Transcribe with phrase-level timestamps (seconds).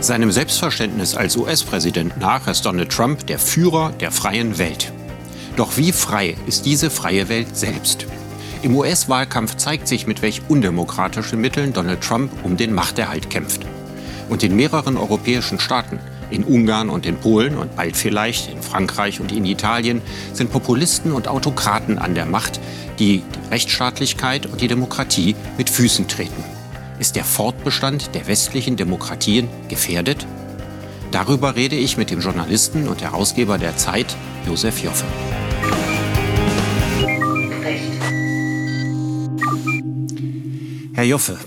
[0.00, 4.92] Seinem Selbstverständnis als US-Präsident nach ist Donald Trump der Führer der freien Welt.
[5.56, 8.06] Doch wie frei ist diese freie Welt selbst?
[8.62, 13.66] Im US-Wahlkampf zeigt sich, mit welch undemokratischen Mitteln Donald Trump um den Machterhalt kämpft.
[14.30, 16.00] Und in mehreren europäischen Staaten,
[16.32, 21.12] in Ungarn und in Polen und bald vielleicht in Frankreich und in Italien, sind Populisten
[21.12, 22.60] und Autokraten an der Macht,
[22.98, 26.44] die die Rechtsstaatlichkeit und die Demokratie mit Füßen treten.
[26.98, 30.26] Ist der Fortbestand der westlichen Demokratien gefährdet?
[31.10, 35.04] Darüber rede ich mit dem Journalisten und Herausgeber der Zeit, Josef Joffe.
[40.94, 41.38] Herr Joffe,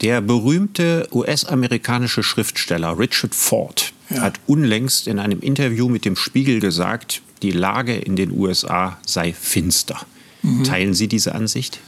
[0.00, 4.22] der berühmte US-amerikanische Schriftsteller Richard Ford ja.
[4.22, 9.32] hat unlängst in einem Interview mit dem Spiegel gesagt, die Lage in den USA sei
[9.32, 10.00] finster.
[10.42, 10.64] Mhm.
[10.64, 11.80] Teilen Sie diese Ansicht?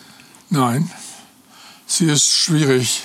[0.48, 0.90] Nein.
[1.86, 3.02] Sie ist schwierig,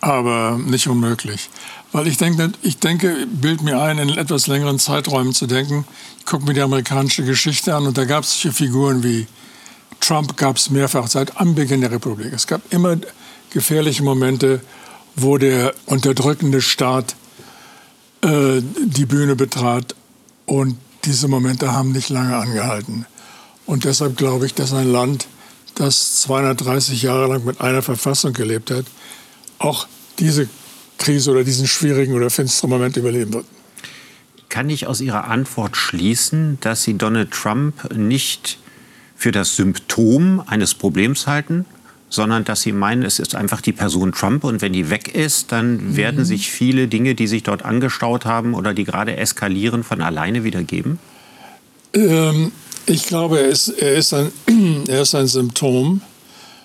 [0.00, 1.48] aber nicht unmöglich.
[1.92, 5.84] Weil ich denke, ich denke, bild mir ein, in etwas längeren Zeiträumen zu denken.
[6.18, 9.26] Ich gucke mir die amerikanische Geschichte an und da gab es solche Figuren wie
[10.00, 12.32] Trump gab es mehrfach seit Anbeginn der Republik.
[12.32, 12.96] Es gab immer
[13.50, 14.60] gefährliche Momente,
[15.14, 17.16] wo der unterdrückende Staat
[18.22, 19.94] äh, die Bühne betrat
[20.46, 23.06] und diese Momente haben nicht lange angehalten.
[23.66, 25.26] Und deshalb glaube ich, dass ein Land
[25.74, 28.84] das 230 Jahre lang mit einer Verfassung gelebt hat,
[29.58, 29.86] auch
[30.18, 30.48] diese
[30.98, 33.46] Krise oder diesen schwierigen oder finsteren Moment überleben wird.
[34.48, 38.58] Kann ich aus Ihrer Antwort schließen, dass Sie Donald Trump nicht
[39.16, 41.64] für das Symptom eines Problems halten,
[42.10, 45.52] sondern dass Sie meinen, es ist einfach die Person Trump und wenn die weg ist,
[45.52, 45.96] dann mhm.
[45.96, 50.44] werden sich viele Dinge, die sich dort angestaut haben oder die gerade eskalieren, von alleine
[50.44, 50.98] wieder geben?
[51.94, 52.52] Ähm,
[52.86, 54.32] ich glaube, er ist, er ist, ein,
[54.88, 56.02] er ist ein Symptom.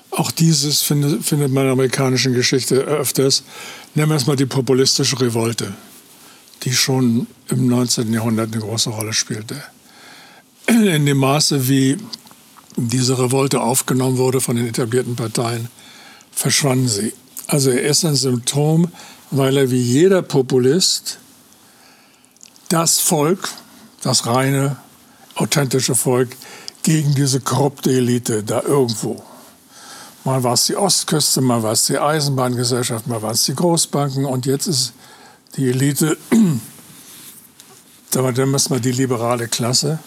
[0.09, 3.43] Auch dieses findet, findet man in der amerikanischen Geschichte öfters.
[3.93, 5.73] Nehmen wir erstmal die populistische Revolte,
[6.63, 8.11] die schon im 19.
[8.11, 9.61] Jahrhundert eine große Rolle spielte.
[10.67, 11.97] In dem Maße, wie
[12.77, 15.69] diese Revolte aufgenommen wurde von den etablierten Parteien,
[16.31, 17.13] verschwanden sie.
[17.47, 18.91] Also er ist ein Symptom,
[19.31, 21.19] weil er wie jeder Populist
[22.69, 23.49] das Volk,
[24.01, 24.77] das reine
[25.35, 26.35] authentische Volk
[26.83, 29.23] gegen diese korrupte Elite da irgendwo.
[30.23, 34.25] Mal war es die Ostküste, mal war es die Eisenbahngesellschaft, mal war es die Großbanken
[34.25, 34.93] und jetzt ist
[35.55, 36.17] die Elite,
[38.11, 39.99] da müssen wir die liberale Klasse,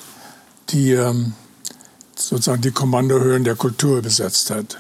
[0.70, 1.34] die ähm,
[2.20, 4.78] sozusagen die Kommandohöhen der Kultur besetzt hat.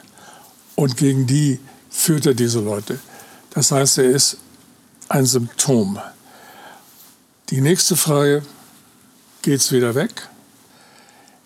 [0.74, 1.58] Und gegen die
[1.90, 2.98] führt er diese Leute.
[3.50, 4.38] Das heißt, er ist
[5.08, 5.98] ein Symptom.
[7.50, 8.42] Die nächste Frage,
[9.42, 10.28] geht es wieder weg?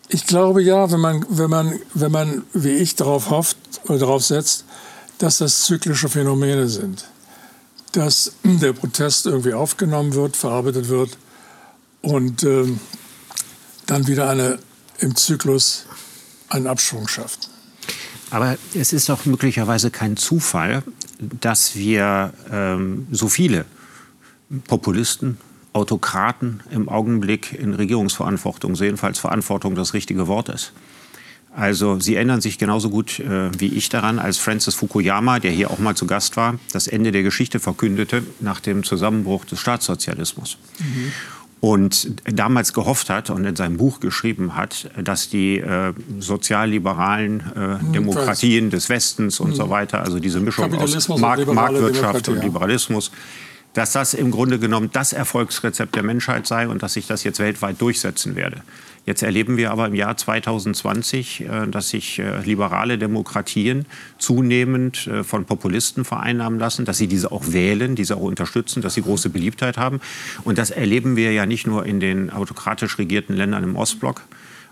[0.08, 4.24] Ich glaube ja, wenn man, wenn man, wenn man wie ich darauf hofft oder darauf
[4.24, 4.64] setzt,
[5.18, 7.04] dass das zyklische Phänomene sind.
[7.92, 11.16] Dass der Protest irgendwie aufgenommen wird, verarbeitet wird
[12.02, 12.66] und äh,
[13.86, 14.58] dann wieder eine,
[15.02, 15.86] im Zyklus
[16.48, 17.48] einen Abschwung schafft.
[18.30, 20.82] Aber es ist doch möglicherweise kein Zufall,
[21.18, 23.66] dass wir ähm, so viele
[24.66, 25.36] Populisten,
[25.74, 30.72] Autokraten im Augenblick in Regierungsverantwortung sehen, falls Verantwortung das richtige Wort ist.
[31.54, 35.70] Also Sie erinnern sich genauso gut äh, wie ich daran, als Francis Fukuyama, der hier
[35.70, 40.56] auch mal zu Gast war, das Ende der Geschichte verkündete nach dem Zusammenbruch des Staatssozialismus.
[40.78, 41.12] Mhm.
[41.62, 47.78] Und damals gehofft hat und in seinem Buch geschrieben hat, dass die äh, sozialliberalen äh,
[47.78, 49.70] hm, Demokratien des Westens und so hm.
[49.70, 53.12] weiter, also diese Mischung aus Mark Marktwirtschaft und Liberalismus,
[53.74, 57.38] dass das im Grunde genommen das Erfolgsrezept der Menschheit sei und dass sich das jetzt
[57.38, 58.62] weltweit durchsetzen werde.
[59.04, 63.84] Jetzt erleben wir aber im Jahr 2020, äh, dass sich äh, liberale Demokratien
[64.18, 68.94] zunehmend äh, von Populisten vereinnahmen lassen, dass sie diese auch wählen, diese auch unterstützen, dass
[68.94, 70.00] sie große Beliebtheit haben.
[70.44, 74.22] Und das erleben wir ja nicht nur in den autokratisch regierten Ländern im Ostblock,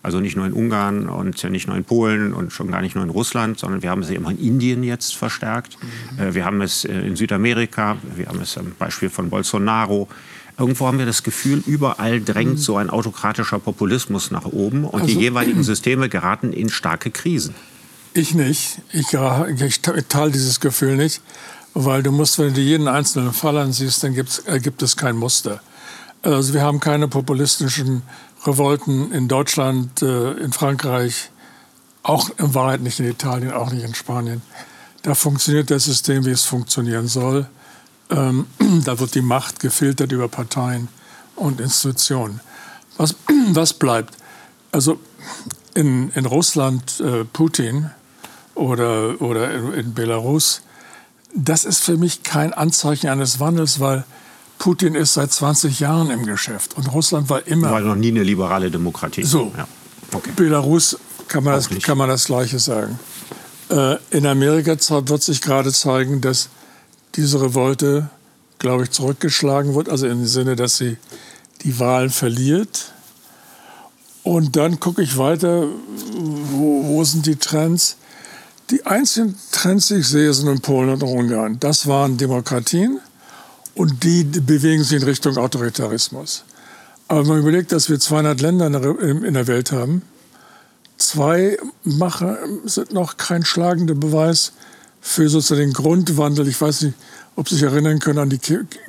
[0.03, 3.05] also nicht nur in Ungarn und nicht nur in Polen und schon gar nicht nur
[3.05, 5.77] in Russland, sondern wir haben es immer in Indien jetzt verstärkt.
[6.19, 6.35] Mhm.
[6.35, 10.09] Wir haben es in Südamerika, wir haben es am Beispiel von Bolsonaro.
[10.59, 12.59] Irgendwo haben wir das Gefühl, überall drängt mhm.
[12.59, 17.55] so ein autokratischer Populismus nach oben und also, die jeweiligen Systeme geraten in starke Krisen.
[18.13, 18.81] Ich nicht.
[18.93, 21.23] Ich, ich teile dieses Gefühl nicht,
[21.75, 25.61] weil du musst, wenn du jeden einzelnen Fall ansiehst, dann äh, gibt es kein Muster.
[26.23, 28.03] Also wir haben keine populistischen
[28.47, 31.31] Revolten in Deutschland, äh, in Frankreich,
[32.03, 34.43] auch in Wahrheit nicht in Italien, auch nicht in Spanien.
[35.03, 37.47] Da funktioniert das System, wie es funktionieren soll.
[38.11, 38.47] Ähm,
[38.85, 40.89] da wird die Macht gefiltert über Parteien
[41.37, 42.41] und Institutionen.
[42.97, 43.15] Was,
[43.53, 44.17] was bleibt?
[44.73, 44.99] Also
[45.75, 47.91] in, in Russland äh, Putin
[48.55, 50.63] oder, oder in, in Belarus,
[51.35, 54.05] das ist für mich kein Anzeichen eines Wandels, weil
[54.61, 57.71] Putin ist seit 20 Jahren im Geschäft und Russland war immer.
[57.71, 59.25] War noch nie eine liberale Demokratie.
[59.25, 59.51] So.
[59.57, 59.67] Ja.
[60.13, 60.33] Okay.
[60.37, 60.99] Belarus
[61.29, 63.01] kann man, das, kann man das Gleiche sagen.
[63.71, 64.77] Äh, in Amerika
[65.09, 66.51] wird sich gerade zeigen, dass
[67.15, 68.11] diese Revolte,
[68.59, 70.99] glaube ich, zurückgeschlagen wird, also im Sinne, dass sie
[71.63, 72.93] die Wahlen verliert.
[74.25, 75.69] Und dann gucke ich weiter,
[76.53, 77.97] wo, wo, sind die Trends?
[78.69, 81.59] Die einzigen Trends, die ich sehe, sind in Polen und Ungarn.
[81.59, 83.01] Das waren Demokratien
[83.75, 86.45] und die bewegen sich in Richtung Autoritarismus.
[87.09, 90.03] Aber wenn man überlegt, dass wir 200 Länder in der Welt haben,
[90.97, 94.53] zwei machen, sind noch kein schlagender Beweis
[95.01, 96.47] für sozusagen den Grundwandel.
[96.47, 96.95] Ich weiß nicht,
[97.37, 98.39] ob Sie sich erinnern können an die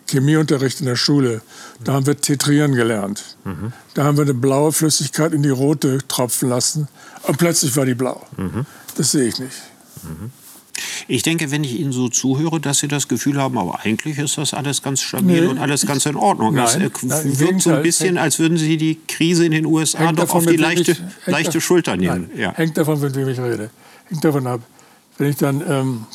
[0.07, 1.41] Chemieunterricht in der Schule.
[1.83, 3.37] Da haben wir Tetrieren gelernt.
[3.45, 3.71] Mhm.
[3.93, 6.87] Da haben wir eine blaue Flüssigkeit in die rote tropfen lassen
[7.23, 8.25] und plötzlich war die blau.
[8.37, 8.65] Mhm.
[8.97, 9.55] Das sehe ich nicht.
[10.03, 10.31] Mhm.
[11.07, 14.37] Ich denke, wenn ich Ihnen so zuhöre, dass Sie das Gefühl haben, aber eigentlich ist
[14.37, 15.47] das alles ganz stabil nee.
[15.47, 16.55] und alles ganz in Ordnung.
[16.55, 20.11] Nein, es nein, wirkt so ein bisschen, als würden Sie die Krise in den USA
[20.11, 22.29] doch auf die leichte, ich, leichte davon, Schulter nehmen.
[22.29, 22.53] Nein, ja.
[22.53, 23.69] Hängt davon, mit wem ich rede.
[24.05, 24.61] Hängt davon ab.
[25.17, 26.05] Wenn ich dann ähm,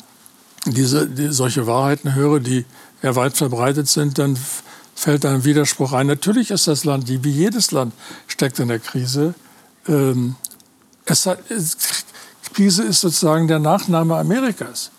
[0.65, 2.65] diese, die, solche Wahrheiten höre, die
[3.01, 4.37] ja weit verbreitet sind, dann
[4.95, 6.07] fällt ein Widerspruch ein.
[6.07, 7.93] Natürlich ist das Land, wie jedes Land,
[8.27, 9.35] steckt in der Krise.
[9.87, 10.35] Ähm,
[11.05, 11.96] es hat, es,
[12.57, 14.89] Krise ist sozusagen der Nachname Amerikas.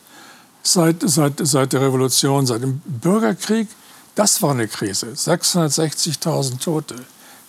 [0.63, 3.67] Seit, seit, seit der Revolution, seit dem Bürgerkrieg,
[4.15, 5.09] das war eine Krise.
[5.09, 6.95] 660.000 Tote,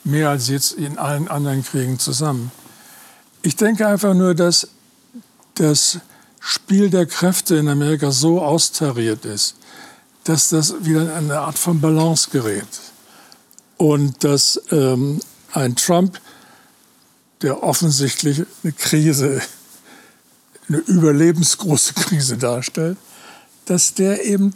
[0.04, 2.52] mehr als jetzt in allen anderen Kriegen zusammen.
[3.44, 4.70] Ich denke einfach nur, dass
[5.54, 6.00] das
[6.40, 9.58] Spiel der Kräfte in Amerika so austariert ist,
[10.24, 12.66] dass das wieder in eine Art von Balance gerät.
[13.78, 15.20] Und dass ähm,
[15.54, 16.20] ein Trump,
[17.44, 19.40] der offensichtlich eine Krise
[20.70, 22.98] eine überlebensgroße Krise darstellt,
[23.66, 24.54] dass der eben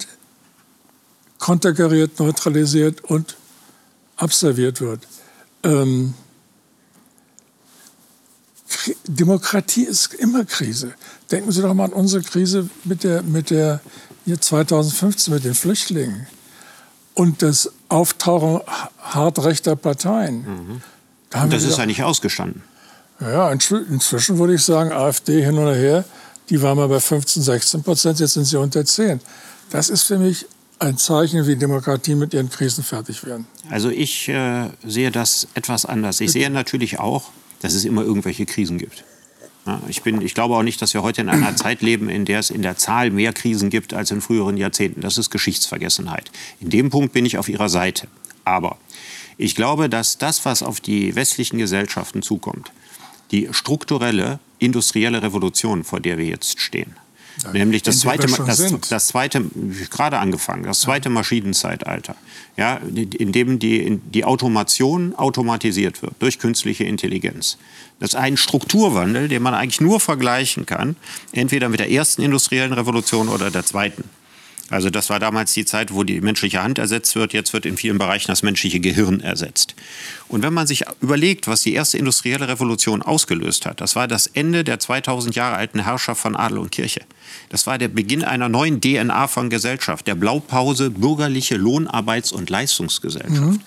[1.39, 3.35] konterkariert, neutralisiert und
[4.15, 5.07] abserviert wird.
[5.63, 6.13] Ähm,
[9.07, 10.93] Demokratie ist immer Krise.
[11.31, 13.81] Denken Sie doch mal an unsere Krise mit der, mit der
[14.25, 16.27] hier 2015 mit den Flüchtlingen
[17.13, 18.61] und das Auftauchen
[18.99, 20.43] hart rechter Parteien.
[20.43, 20.81] Mhm.
[21.29, 22.63] Da das ist ja nicht ausgestanden.
[23.23, 26.05] Ja, inzwischen würde ich sagen, AfD hin oder her,
[26.49, 29.19] die waren mal bei 15, 16 Prozent, jetzt sind sie unter 10.
[29.69, 30.45] Das ist für mich
[30.79, 33.47] ein Zeichen, wie Demokratien mit ihren Krisen fertig werden.
[33.69, 36.19] Also ich äh, sehe das etwas anders.
[36.19, 37.29] Ich sehe natürlich auch,
[37.61, 39.05] dass es immer irgendwelche Krisen gibt.
[39.65, 42.25] Ja, ich, bin, ich glaube auch nicht, dass wir heute in einer Zeit leben, in
[42.25, 44.99] der es in der Zahl mehr Krisen gibt als in früheren Jahrzehnten.
[45.01, 46.31] Das ist Geschichtsvergessenheit.
[46.59, 48.07] In dem Punkt bin ich auf Ihrer Seite.
[48.43, 48.77] Aber
[49.37, 52.71] ich glaube, dass das, was auf die westlichen Gesellschaften zukommt,
[53.31, 56.95] die strukturelle industrielle Revolution, vor der wir jetzt stehen.
[57.43, 59.43] Ja, Nämlich das zweite, das, das, zweite,
[59.89, 61.13] gerade angefangen, das zweite ja.
[61.15, 62.15] Maschinenzeitalter,
[62.57, 67.57] ja, in dem die, die Automation automatisiert wird durch künstliche Intelligenz.
[67.99, 70.95] Das ist ein Strukturwandel, den man eigentlich nur vergleichen kann,
[71.31, 74.03] entweder mit der ersten industriellen Revolution oder der zweiten.
[74.73, 77.31] Also das war damals die Zeit, wo die menschliche Hand ersetzt wird.
[77.31, 79.75] Jetzt wird in vielen Bereichen das menschliche Gehirn ersetzt.
[80.27, 84.25] Und wenn man sich überlegt, was die erste industrielle Revolution ausgelöst hat, das war das
[84.25, 87.01] Ende der 2000 Jahre alten Herrschaft von Adel und Kirche.
[87.49, 93.41] Das war der Beginn einer neuen DNA von Gesellschaft, der Blaupause bürgerliche Lohnarbeits- und Leistungsgesellschaft.
[93.41, 93.61] Mhm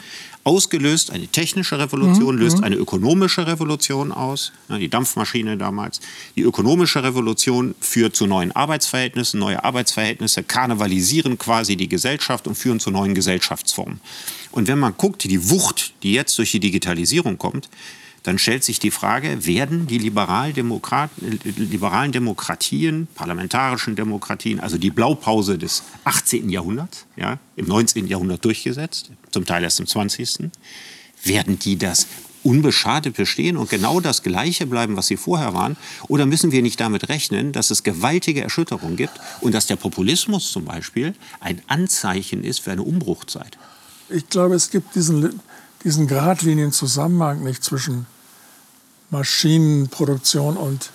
[0.47, 2.41] ausgelöst, eine technische Revolution mhm.
[2.41, 2.65] löst mhm.
[2.65, 6.01] eine ökonomische Revolution aus, die Dampfmaschine damals.
[6.37, 12.79] Die ökonomische Revolution führt zu neuen Arbeitsverhältnissen, neue Arbeitsverhältnisse karnevalisieren quasi die Gesellschaft und führen
[12.79, 14.01] zu neuen Gesellschaftsformen.
[14.53, 17.69] Und wenn man guckt, die Wucht, die jetzt durch die Digitalisierung kommt,
[18.27, 21.11] dann stellt sich die Frage, werden die liberalen, Demokrat,
[21.45, 26.49] liberalen Demokratien, parlamentarischen Demokratien, also die Blaupause des 18.
[26.51, 28.09] Jahrhunderts, ja, im 19.
[28.09, 30.51] Jahrhundert durchgesetzt, zum Teil erst im 20.
[31.25, 32.07] Werden die das
[32.43, 35.77] unbeschadet bestehen und genau das Gleiche bleiben, was sie vorher waren?
[36.09, 39.13] Oder müssen wir nicht damit rechnen, dass es gewaltige Erschütterungen gibt
[39.43, 43.59] und dass der Populismus zum Beispiel ein Anzeichen ist für eine Umbruchzeit?
[44.09, 45.39] Ich glaube, es gibt diesen,
[45.85, 48.07] diesen geradlinigen Zusammenhang nicht zwischen
[49.11, 50.93] Maschinenproduktion und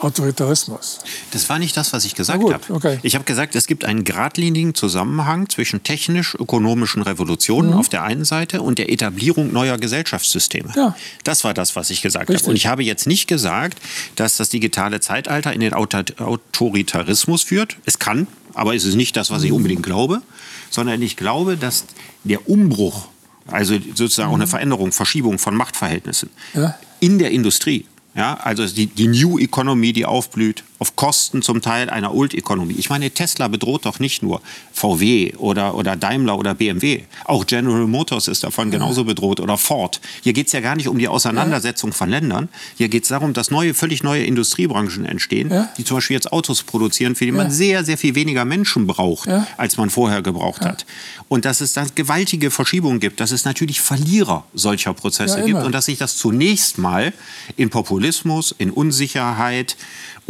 [0.00, 1.00] Autoritarismus.
[1.30, 2.60] Das war nicht das, was ich gesagt habe.
[2.72, 2.98] Okay.
[3.02, 7.76] Ich habe gesagt, es gibt einen geradlinigen Zusammenhang zwischen technisch-ökonomischen Revolutionen mhm.
[7.76, 10.72] auf der einen Seite und der Etablierung neuer Gesellschaftssysteme.
[10.74, 10.96] Ja.
[11.24, 12.44] Das war das, was ich gesagt habe.
[12.44, 13.78] Und ich habe jetzt nicht gesagt,
[14.16, 17.76] dass das digitale Zeitalter in den Autoritarismus führt.
[17.84, 19.56] Es kann, aber es ist nicht das, was ich mhm.
[19.56, 20.22] unbedingt glaube,
[20.70, 21.84] sondern ich glaube, dass
[22.24, 23.08] der Umbruch
[23.46, 26.76] also sozusagen auch eine Veränderung, Verschiebung von Machtverhältnissen Ja.
[27.00, 27.86] in der Industrie.
[28.14, 32.72] Ja, also die, die New Economy, die aufblüht, auf Kosten zum Teil einer Old Economy.
[32.78, 34.40] Ich meine, Tesla bedroht doch nicht nur
[34.72, 37.02] VW oder, oder Daimler oder BMW.
[37.26, 40.00] Auch General Motors ist davon genauso bedroht oder Ford.
[40.22, 42.48] Hier geht es ja gar nicht um die Auseinandersetzung von Ländern.
[42.78, 45.68] Hier geht es darum, dass neue, völlig neue Industriebranchen entstehen, Ja.
[45.76, 47.52] die zum Beispiel jetzt Autos produzieren, für die man Ja.
[47.52, 49.46] sehr, sehr viel weniger Menschen braucht, Ja.
[49.58, 50.86] als man vorher gebraucht hat.
[51.28, 55.72] Und dass es da gewaltige Verschiebungen gibt, dass es natürlich Verlierer solcher Prozesse gibt und
[55.72, 57.12] dass sich das zunächst mal
[57.58, 59.76] in Populismus, in Unsicherheit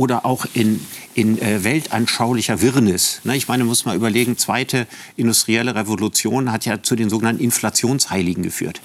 [0.01, 0.81] oder auch in,
[1.15, 3.21] in äh, weltanschaulicher Wirrnis.
[3.25, 8.43] Ne, ich meine, muss mal überlegen, zweite industrielle Revolution hat ja zu den sogenannten Inflationsheiligen
[8.43, 8.81] geführt.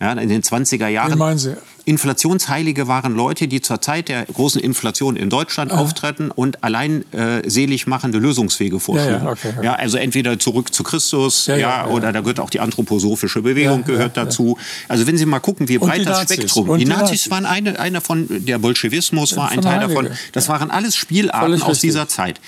[0.00, 1.14] Ja, in den 20er Jahren.
[1.14, 1.56] Wie meinen Sie?
[1.84, 7.48] Inflationsheilige waren Leute, die zur Zeit der großen Inflation in Deutschland auftreten und allein äh,
[7.48, 9.24] selig machende Lösungswege vorschlugen.
[9.24, 9.64] ja, okay, okay.
[9.64, 11.92] Ja, also entweder zurück zu Christus, ja, Ja, ja, ja.
[11.92, 14.26] oder da gehört auch die anthroposophische Bewegung Ja, gehört ja, ja.
[14.26, 14.58] dazu.
[14.88, 16.22] Also wenn Sie mal gucken, wie breit das.
[16.22, 16.68] Spektrum.
[16.68, 17.30] Und die die Nazis Nazis.
[17.30, 20.08] waren eine, einer von, der Bolschewismus war ein Teil davon.
[20.32, 21.90] Das waren alles Spielarten Völlig aus richtig.
[21.90, 22.40] dieser Zeit.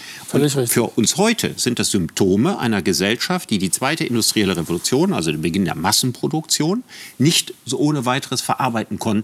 [0.67, 5.43] Für uns heute sind das Symptome einer Gesellschaft, die die zweite industrielle Revolution, also den
[5.43, 6.83] Beginn der Massenproduktion,
[7.19, 9.24] nicht so ohne weiteres verarbeiten konnte,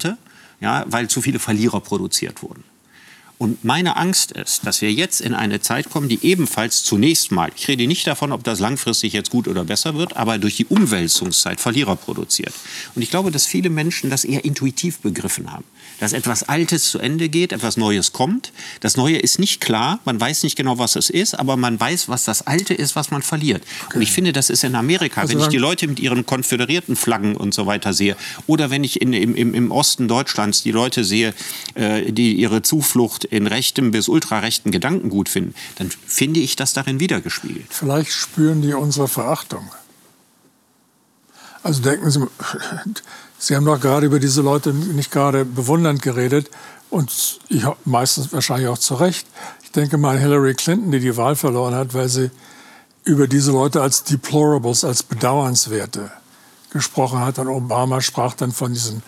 [0.60, 2.64] ja, weil zu viele Verlierer produziert wurden.
[3.40, 7.50] Und meine Angst ist, dass wir jetzt in eine Zeit kommen, die ebenfalls zunächst mal,
[7.56, 10.66] ich rede nicht davon, ob das langfristig jetzt gut oder besser wird, aber durch die
[10.66, 12.52] Umwälzungszeit Verlierer produziert.
[12.94, 15.64] Und ich glaube, dass viele Menschen das eher intuitiv begriffen haben.
[16.00, 18.52] Dass etwas Altes zu Ende geht, etwas Neues kommt.
[18.80, 22.10] Das Neue ist nicht klar, man weiß nicht genau, was es ist, aber man weiß,
[22.10, 23.62] was das Alte ist, was man verliert.
[23.94, 26.94] Und ich finde, das ist in Amerika, Also wenn ich die Leute mit ihren konföderierten
[26.94, 30.72] Flaggen und so weiter sehe, oder wenn ich in, im, im, im Osten Deutschlands die
[30.72, 31.32] Leute sehe,
[31.72, 36.72] äh, die ihre Zuflucht in rechtem bis ultrarechten Gedanken gut finden, dann finde ich das
[36.72, 37.66] darin wiedergespiegelt.
[37.70, 39.70] Vielleicht spüren die unsere Verachtung.
[41.62, 42.20] Also denken Sie,
[43.38, 46.50] Sie haben doch gerade über diese Leute nicht gerade bewundernd geredet
[46.90, 49.26] und ich, meistens wahrscheinlich auch zu Recht.
[49.62, 52.30] Ich denke mal an Hillary Clinton, die die Wahl verloren hat, weil sie
[53.04, 56.10] über diese Leute als Deplorables, als Bedauernswerte
[56.70, 57.38] gesprochen hat.
[57.38, 59.02] Und Obama sprach dann von diesen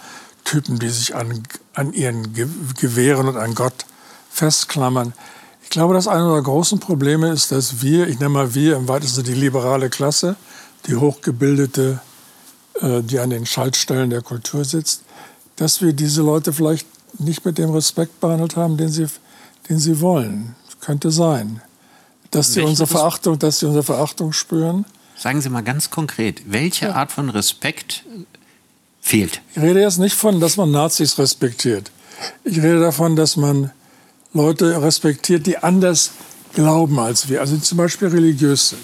[0.45, 1.43] Typen, die sich an,
[1.75, 2.47] an ihren Ge
[2.81, 3.85] Gewehren und an Gott
[4.33, 5.13] festklammern.
[5.63, 8.89] Ich glaube, dass einer der großen Probleme ist, dass wir, ich nenne mal wir im
[8.89, 10.37] weitesten die liberale Klasse,
[10.87, 12.01] die hochgebildete,
[12.81, 15.03] äh, die an den Schaltstellen der Kultur sitzt,
[15.57, 16.87] dass wir diese Leute vielleicht
[17.19, 19.07] nicht mit dem Respekt behandelt haben, den sie,
[19.69, 20.57] den sie wollen.
[20.81, 21.63] Könnte sein.
[22.31, 24.85] Dass sie unsere Verachtung, dass sie unsere Verachtung spüren.
[25.17, 28.05] Sagen Sie mal ganz konkret, welche Art von Respekt
[29.01, 29.41] fehlt?
[29.55, 31.93] Ich rede jetzt nicht von, dass man Nazis respektiert.
[32.43, 33.71] Ich rede davon, dass man
[34.35, 36.13] Leute respektiert, die anders
[36.55, 37.41] glauben als wir.
[37.41, 38.83] Also die zum Beispiel religiös sind,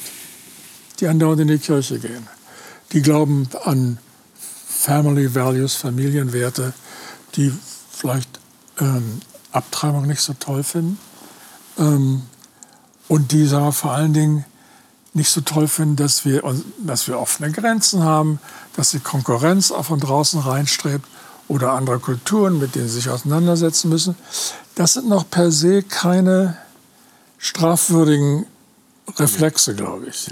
[1.00, 2.26] die andauernd in die Kirche gehen.
[2.92, 3.98] Die glauben an
[4.68, 6.72] Family Values, Familienwerte,
[7.34, 7.52] die
[7.90, 8.40] vielleicht
[8.80, 9.20] ähm,
[9.52, 10.98] Abtreibung nicht so toll finden.
[11.78, 12.22] Ähm,
[13.08, 14.44] und die sagen vor allen Dingen
[15.14, 16.42] nicht so toll finden, dass wir,
[16.78, 18.38] dass wir offene Grenzen haben,
[18.76, 21.06] dass die Konkurrenz auch von draußen reinstrebt
[21.48, 24.14] oder andere Kulturen, mit denen sie sich auseinandersetzen müssen.
[24.78, 26.56] Das sind noch per se keine
[27.36, 28.46] strafwürdigen
[29.16, 30.30] Reflexe, glaube ich.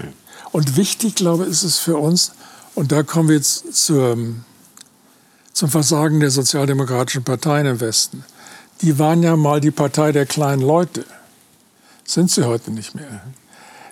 [0.53, 2.31] Und wichtig, glaube ich, ist es für uns,
[2.73, 4.17] und da kommen wir jetzt zur,
[5.51, 8.23] zum Versagen der sozialdemokratischen Parteien im Westen.
[8.81, 11.03] Die waren ja mal die Partei der kleinen Leute.
[12.05, 13.23] Sind sie heute nicht mehr.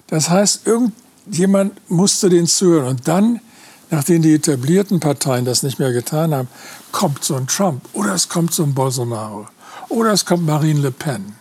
[0.07, 2.87] Das heißt, irgendjemand musste denen zuhören.
[2.91, 3.41] Und dann,
[3.89, 6.47] nachdem die etablierten Parteien das nicht mehr getan haben,
[6.93, 9.47] kommt so ein Trump oder es kommt so ein Bolsonaro
[9.89, 11.35] oder es kommt Marine Le Pen.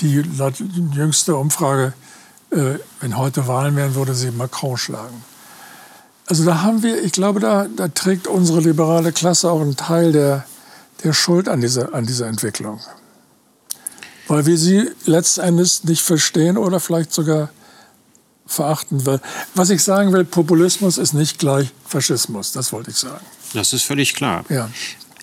[0.00, 0.54] Die laut
[0.92, 1.94] jüngster Umfrage,
[2.50, 5.24] äh, wenn heute Wahlen wären, würde sie Macron schlagen.
[6.26, 10.12] Also da haben wir, ich glaube, da, da trägt unsere liberale Klasse auch einen Teil
[10.12, 10.44] der,
[11.04, 12.80] der Schuld an dieser, an dieser Entwicklung.
[14.28, 17.50] Weil wir sie letzten Endes nicht verstehen oder vielleicht sogar
[18.44, 19.06] verachten.
[19.06, 19.20] Weil,
[19.54, 23.24] was ich sagen will, Populismus ist nicht gleich Faschismus, das wollte ich sagen.
[23.54, 24.44] Das ist völlig klar.
[24.48, 24.68] Ja.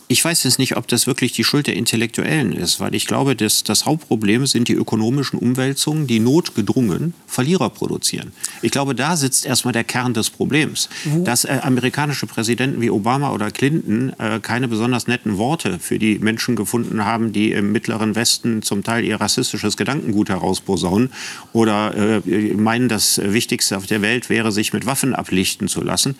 [0.07, 3.35] Ich weiß jetzt nicht, ob das wirklich die Schuld der Intellektuellen ist, weil ich glaube,
[3.35, 8.33] dass das Hauptproblem sind die ökonomischen Umwälzungen, die notgedrungen Verlierer produzieren.
[8.61, 10.89] Ich glaube, da sitzt erstmal der Kern des Problems.
[11.23, 16.19] Dass äh, amerikanische Präsidenten wie Obama oder Clinton äh, keine besonders netten Worte für die
[16.19, 21.11] Menschen gefunden haben, die im mittleren Westen zum Teil ihr rassistisches Gedankengut herausposaunen
[21.53, 26.15] oder äh, meinen, das Wichtigste auf der Welt wäre, sich mit Waffen ablichten zu lassen.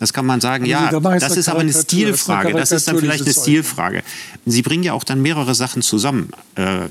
[0.00, 2.52] Das kann man sagen, Aber ja, das ist aber eine Stilfrage.
[2.52, 4.02] Das ist dann Karikatur vielleicht eine Stilfrage.
[4.46, 6.30] Sie bringen ja auch dann mehrere Sachen zusammen.
[6.54, 6.88] Äh,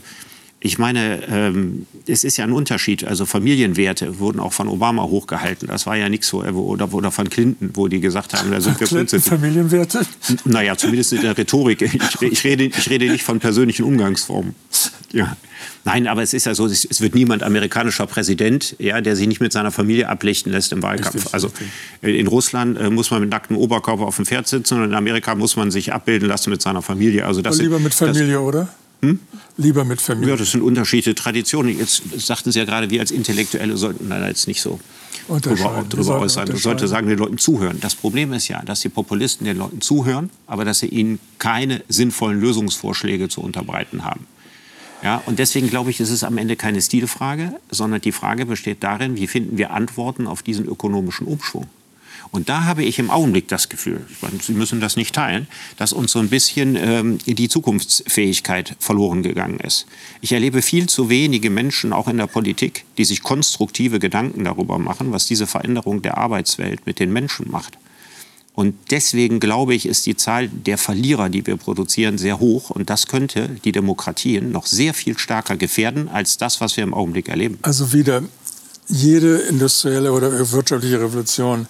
[0.60, 3.04] Ich meine, ähm, es ist ja ein Unterschied.
[3.04, 5.68] Also Familienwerte wurden auch von Obama hochgehalten.
[5.68, 8.80] Das war ja nichts so, oder, oder von Clinton, wo die gesagt haben, da sind
[8.80, 10.02] wir Clinton Familienwerte?
[10.46, 11.84] Naja, zumindest in der Rhetorik.
[11.84, 14.56] Ich, ich, rede, ich rede nicht von persönlichen Umgangsformen.
[15.12, 15.38] Ja.
[15.86, 19.40] Nein, aber es ist ja so, es wird niemand amerikanischer Präsident, ja, der sich nicht
[19.40, 21.16] mit seiner Familie ablichten lässt im Wahlkampf.
[21.16, 22.20] Richtig, also richtig.
[22.20, 25.36] in Russland äh, muss man mit nacktem Oberkörper auf dem Pferd sitzen und in Amerika
[25.36, 27.26] muss man sich abbilden lassen mit seiner Familie.
[27.26, 28.68] Also das lieber mit Familie, das, oder?
[29.01, 29.20] Hm?
[29.58, 30.32] Lieber mit Familie.
[30.32, 31.77] Ja, das sind unterschiedliche Traditionen.
[31.77, 34.80] Jetzt sagten Sie ja gerade, wir als Intellektuelle sollten da jetzt nicht so
[35.27, 36.50] drüber, drüber äußern.
[36.54, 37.80] Ich sollte sagen, den Leuten zuhören.
[37.80, 41.84] Das Problem ist ja, dass die Populisten den Leuten zuhören, aber dass sie ihnen keine
[41.89, 44.25] sinnvollen Lösungsvorschläge zu unterbreiten haben.
[45.04, 48.84] Ja, und deswegen glaube ich, ist es am Ende keine Stilfrage, sondern die Frage besteht
[48.84, 51.68] darin, wie finden wir Antworten auf diesen ökonomischen Umschwung.
[52.31, 54.05] Und da habe ich im Augenblick das Gefühl,
[54.41, 59.60] Sie müssen das nicht teilen, dass uns so ein bisschen ähm, die Zukunftsfähigkeit verloren gegangen
[59.60, 59.86] ist.
[60.22, 64.77] Ich erlebe viel zu wenige Menschen, auch in der Politik, die sich konstruktive Gedanken darüber
[64.77, 67.77] machen, was diese Veränderung der Arbeitswelt mit den Menschen macht.
[68.57, 72.72] Und deswegen glaube ich, ist die Zahl der Verlierer, die wir produzieren, sehr hoch.
[72.72, 76.96] Und das könnte die Demokratien noch sehr viel stärker gefährden als das, was wir im
[76.96, 77.60] Augenblick erleben.
[77.62, 78.24] Also wieder,
[78.88, 81.67] jede industrielle oder wirtschaftliche Revolution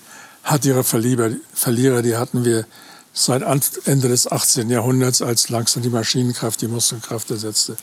[0.47, 2.65] hat ihre Verlierer, Verlierer, die hatten wir
[3.13, 3.41] seit
[3.85, 4.69] Ende des 18.
[4.69, 7.75] Jahrhunderts, als langsam die Maschinenkraft die Muskelkraft ersetzte.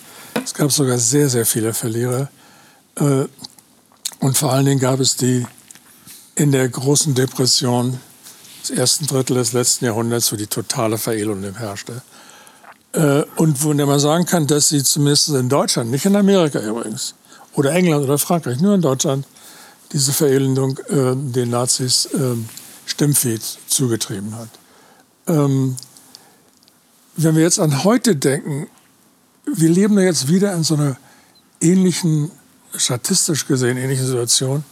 [0.42, 2.28] Es gab sogar sehr, sehr viele Verlierer.
[2.97, 3.26] Äh,
[4.21, 5.47] und vor allen Dingen gab es die
[6.37, 8.00] in der großen Depression
[8.62, 12.00] des ersten Drittel des letzten Jahrhunderts, wo die totale Verelendung herrschte.
[12.92, 17.14] Äh, und wo man sagen kann, dass sie zumindest in Deutschland, nicht in Amerika übrigens,
[17.54, 19.26] oder England oder Frankreich, nur in Deutschland,
[19.95, 22.35] diese Verelendung äh, den Nazis äh,
[22.85, 24.51] Stimmfeed zugetrieben hat.
[25.29, 25.77] Ähm,
[27.17, 28.67] wenn wir jetzt an heute denken,
[29.47, 30.97] wir leben da jetzt wieder in so einer
[31.61, 32.33] ähnlichen,
[32.75, 34.65] statistisch gesehen ähnlichen Situation.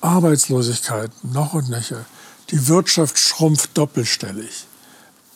[0.00, 2.04] Arbeitslosigkeit noch und nöcher.
[2.50, 4.66] Die Wirtschaft schrumpft doppelstellig.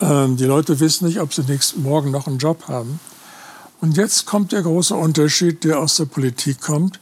[0.01, 2.99] Ähm, die Leute wissen nicht, ob sie nächsten Morgen noch einen Job haben.
[3.79, 6.99] Und jetzt kommt der große Unterschied, der aus der Politik kommt.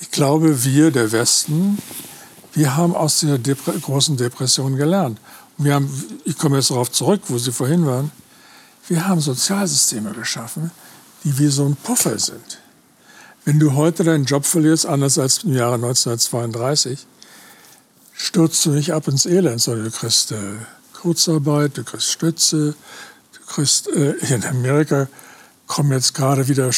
[0.00, 1.78] Ich glaube, wir, der Westen,
[2.52, 5.20] wir haben aus der Depre großen Depression gelernt.
[5.56, 5.92] wir haben,
[6.24, 8.12] ich komme jetzt darauf zurück, wo Sie vorhin waren,
[8.88, 10.70] wir haben Sozialsysteme geschaffen,
[11.24, 12.60] die wie so ein Puffer sind.
[13.44, 17.06] Wenn du heute deinen Job verlierst, anders als im Jahre 1932,
[18.14, 20.36] stürzt du nicht ab ins Elend, sondern du kriegst äh,
[20.92, 22.74] Kurzarbeit, du kriegst Stütze,
[23.32, 25.08] du kriegst, äh, in Amerika
[25.66, 26.70] kommen jetzt gerade wieder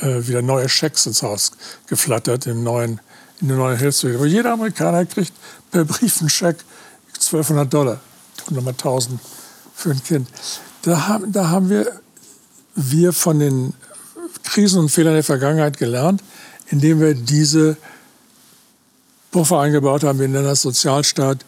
[0.00, 1.52] wieder neue Schecks ins Haus
[1.86, 3.00] geflattert im neuen,
[3.40, 4.16] in der neuen Hilfswege.
[4.16, 5.32] Aber jeder Amerikaner kriegt
[5.70, 6.56] per Brief einen Scheck
[7.14, 8.00] 1200 Dollar
[8.46, 9.20] und nochmal 1000
[9.74, 10.28] für ein Kind.
[10.82, 12.00] Da haben, da haben wir,
[12.74, 13.74] wir von den
[14.44, 16.22] Krisen und Fehlern der Vergangenheit gelernt,
[16.68, 17.76] indem wir diese
[19.30, 20.18] Puffer eingebaut haben.
[20.18, 21.44] Wir nennen das Sozialstaat.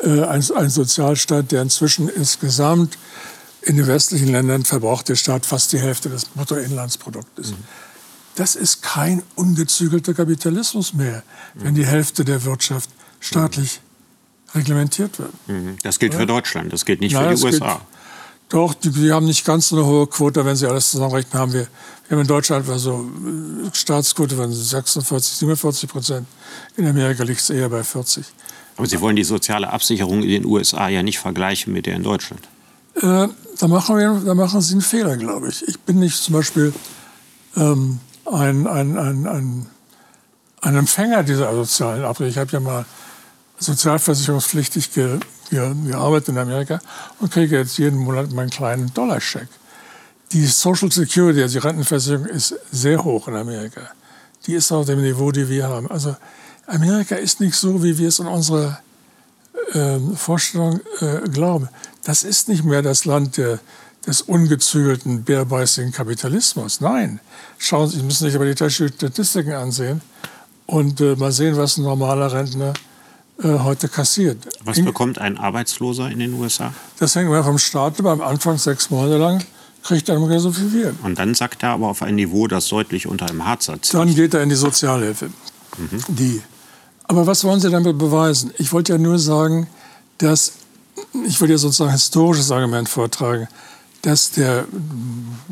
[0.00, 2.98] Äh, ein, ein Sozialstaat, der inzwischen insgesamt
[3.68, 7.50] in den westlichen Ländern verbraucht der Staat fast die Hälfte des Bruttoinlandsproduktes.
[7.50, 7.56] Mhm.
[8.34, 11.22] Das ist kein ungezügelter Kapitalismus mehr,
[11.54, 12.88] wenn die Hälfte der Wirtschaft
[13.20, 13.80] staatlich
[14.54, 15.32] reglementiert wird.
[15.48, 15.76] Mhm.
[15.82, 17.74] Das gilt für Deutschland, das gilt nicht Nein, für die USA.
[17.74, 17.80] Gilt,
[18.48, 21.52] doch, die, die, haben nicht ganz so eine hohe Quote, wenn sie alles zusammenrechnen, haben
[21.52, 21.66] wir,
[22.06, 23.04] wir haben in Deutschland also
[23.74, 26.26] Staatsquote von 46, 47 Prozent.
[26.78, 28.24] In Amerika liegt es eher bei 40.
[28.78, 32.04] Aber Sie wollen die soziale Absicherung in den USA ja nicht vergleichen mit der in
[32.04, 32.40] Deutschland.
[33.02, 35.66] Äh, da, machen wir, da machen Sie einen Fehler, glaube ich.
[35.66, 36.72] Ich bin nicht zum Beispiel
[37.56, 39.66] ähm, ein, ein, ein, ein,
[40.60, 42.30] ein Empfänger dieser sozialen Absicherung.
[42.30, 42.84] Ich habe ja mal
[43.58, 45.18] sozialversicherungspflichtig ge,
[45.50, 46.80] ge, gearbeitet in Amerika
[47.18, 49.48] und kriege jetzt jeden Monat meinen kleinen Dollarscheck.
[50.32, 53.80] Die Social Security, also die Rentenversicherung, ist sehr hoch in Amerika.
[54.46, 55.90] Die ist auf dem Niveau, die wir haben.
[55.90, 56.14] Also
[56.66, 58.78] Amerika ist nicht so, wie wir es in unserer
[59.72, 61.68] äh, Vorstellung äh, glauben
[62.08, 63.58] das ist nicht mehr das Land der,
[64.06, 66.80] des ungezügelten, bärbeißigen Kapitalismus.
[66.80, 67.20] Nein,
[67.58, 70.00] schauen Sie, Sie müssen sich aber die Statistiken ansehen
[70.64, 72.72] und äh, mal sehen, was ein normaler Rentner
[73.42, 74.38] äh, heute kassiert.
[74.64, 76.72] Was bekommt ein Arbeitsloser in den USA?
[76.98, 78.06] Das hängt immer vom Staat ab.
[78.06, 79.44] Am Anfang sechs Monate lang
[79.82, 81.06] kriegt er ungefähr so viel wie.
[81.06, 83.92] Und dann sagt er aber auf ein Niveau, das deutlich unter dem Hartz liegt.
[83.92, 85.26] Dann geht er in die Sozialhilfe.
[85.76, 86.02] Mhm.
[86.08, 86.40] Die.
[87.04, 88.54] Aber was wollen Sie damit beweisen?
[88.56, 89.66] Ich wollte ja nur sagen,
[90.16, 90.52] dass
[91.26, 93.48] ich will ja sozusagen ein historisches Argument vortragen,
[94.02, 94.66] dass der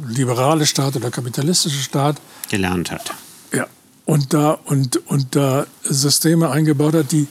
[0.06, 2.16] liberale Staat oder kapitalistische Staat
[2.48, 3.12] gelernt hat.
[3.52, 3.66] Ja,
[4.04, 7.26] und da, und, und da Systeme eingebaut hat, die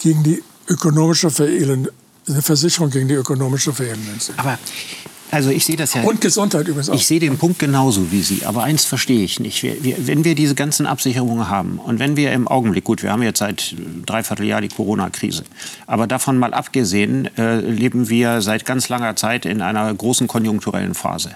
[0.00, 1.92] gegen die ökonomische Verelendung,
[2.28, 4.38] eine Versicherung gegen die ökonomische Verelendung sind.
[4.38, 4.58] Aber
[5.32, 6.02] Also ich sehe das ja.
[6.02, 6.94] Und Gesundheit übrigens auch.
[6.94, 8.44] Ich sehe den Punkt genauso wie Sie.
[8.44, 9.62] Aber eins verstehe ich nicht.
[9.62, 13.10] Wir, wir, wenn wir diese ganzen Absicherungen haben und wenn wir im Augenblick, gut, wir
[13.10, 15.44] haben jetzt seit dreiviertel Jahr die Corona-Krise,
[15.86, 20.94] aber davon mal abgesehen, äh, leben wir seit ganz langer Zeit in einer großen konjunkturellen
[20.94, 21.30] Phase.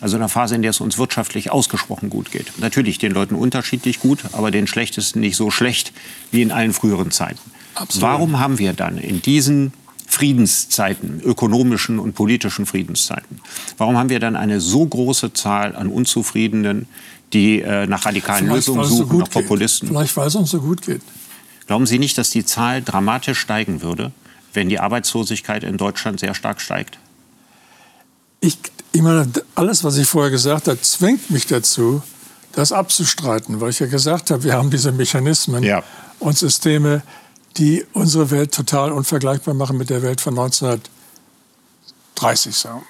[0.00, 2.58] Also einer Phase, in der es uns wirtschaftlich ausgesprochen gut geht.
[2.58, 5.92] Natürlich den Leuten unterschiedlich gut, aber den Schlechtesten nicht so schlecht
[6.30, 7.38] wie in allen früheren Zeiten.
[7.74, 8.02] Absolut.
[8.02, 9.74] Warum haben wir dann in diesen
[10.22, 13.40] Friedenszeiten, ökonomischen und politischen Friedenszeiten.
[13.76, 16.86] Warum haben wir dann eine so große Zahl an Unzufriedenen,
[17.32, 19.88] die äh, nach radikalen Vielleicht, Lösungen suchen, so nach Populisten?
[19.88, 19.96] Geht.
[19.96, 21.02] Vielleicht, weil es uns so gut geht.
[21.66, 24.12] Glauben Sie nicht, dass die Zahl dramatisch steigen würde,
[24.52, 27.00] wenn die Arbeitslosigkeit in Deutschland sehr stark steigt?
[28.38, 28.58] Ich,
[28.92, 32.00] ich meine, alles, was ich vorher gesagt habe, zwingt mich dazu,
[32.52, 35.82] das abzustreiten, weil ich ja gesagt habe, wir haben diese Mechanismen ja.
[36.20, 37.02] und Systeme,
[37.56, 42.82] die unsere Welt total unvergleichbar machen mit der Welt von 1930, sagen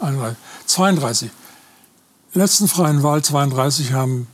[0.00, 0.36] wir mal.
[0.66, 1.28] 32.
[1.28, 1.34] In
[2.34, 4.26] der letzten freien Wahl 32 haben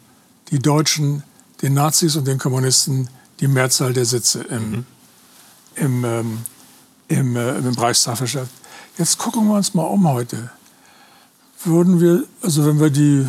[0.50, 1.22] die Deutschen
[1.62, 3.09] den Nazis und den Kommunisten
[3.40, 4.87] die Mehrzahl der Sitze im, mhm.
[5.74, 6.38] im, ähm,
[7.09, 8.52] im, äh, im Reichstag verschafft.
[8.96, 10.50] Jetzt gucken wir uns mal um heute.
[11.64, 13.26] Würden wir, also wenn wir die,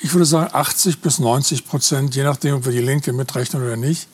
[0.00, 3.76] ich würde sagen 80 bis 90 Prozent, je nachdem, ob wir die Linke mitrechnen oder
[3.76, 4.08] nicht,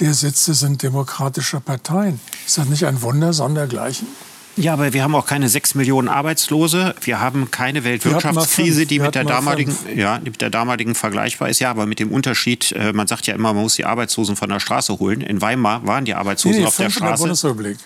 [0.00, 2.20] der Sitze sind demokratischer Parteien.
[2.46, 4.08] Ist das nicht ein Wunder sondergleichen?
[4.56, 6.94] Ja, aber wir haben auch keine sechs Millionen Arbeitslose.
[7.00, 11.58] Wir haben keine Weltwirtschaftskrise, die mit der damaligen, ja, mit der damaligen vergleichbar ist.
[11.58, 14.48] Ja, aber mit dem Unterschied, äh, man sagt ja immer, man muss die Arbeitslosen von
[14.48, 15.22] der Straße holen.
[15.22, 17.14] In Weimar waren die Arbeitslosen nee, auf der Straße.
[17.14, 17.78] Der Bundesrepublik.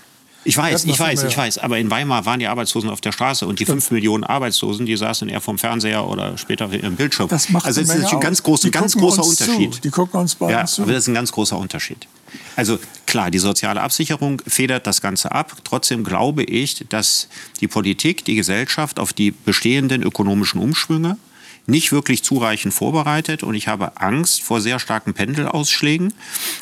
[0.49, 1.59] Ich weiß, ich weiß, ich weiß.
[1.59, 4.97] Aber in Weimar waren die Arbeitslosen auf der Straße und die fünf Millionen Arbeitslosen, die
[4.97, 7.29] saßen eher vom Fernseher oder später im Bildschirm.
[7.29, 9.75] Das macht also das ist ein ganz, groß, ganz großer Unterschied.
[9.75, 9.81] Zu.
[9.83, 10.85] Die gucken uns beide ja, zu.
[10.85, 12.09] Aber das ist ein ganz großer Unterschied.
[12.57, 15.55] Also klar, die soziale Absicherung federt das Ganze ab.
[15.65, 17.29] Trotzdem glaube ich, dass
[17.61, 21.19] die Politik, die Gesellschaft auf die bestehenden ökonomischen Umschwünge
[21.69, 26.15] nicht wirklich zureichend vorbereitet und ich habe Angst vor sehr starken Pendelausschlägen.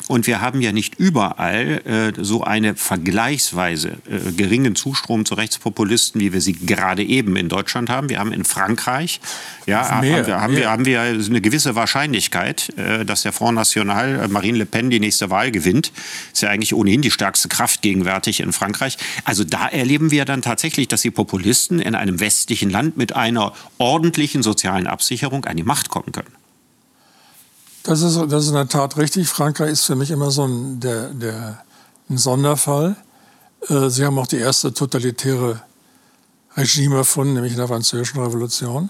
[0.07, 6.19] Und wir haben ja nicht überall äh, so eine vergleichsweise äh, geringen Zustrom zu Rechtspopulisten,
[6.19, 8.09] wie wir sie gerade eben in Deutschland haben.
[8.09, 9.21] Wir haben in Frankreich,
[9.65, 13.55] ja, mehr, haben, wir, haben, wir, haben wir eine gewisse Wahrscheinlichkeit, äh, dass der Front
[13.55, 15.93] National äh, Marine Le Pen die nächste Wahl gewinnt.
[16.33, 18.97] Ist ja eigentlich ohnehin die stärkste Kraft gegenwärtig in Frankreich.
[19.23, 23.53] Also da erleben wir dann tatsächlich, dass die Populisten in einem westlichen Land mit einer
[23.77, 26.33] ordentlichen sozialen Absicherung an die Macht kommen können.
[27.83, 29.29] Das ist, das ist in der Tat richtig.
[29.29, 31.63] Frankreich ist für mich immer so ein, der, der,
[32.09, 32.95] ein Sonderfall.
[33.69, 35.61] Äh, Sie haben auch die erste totalitäre
[36.57, 38.89] Regime erfunden, nämlich in der Französischen Revolution.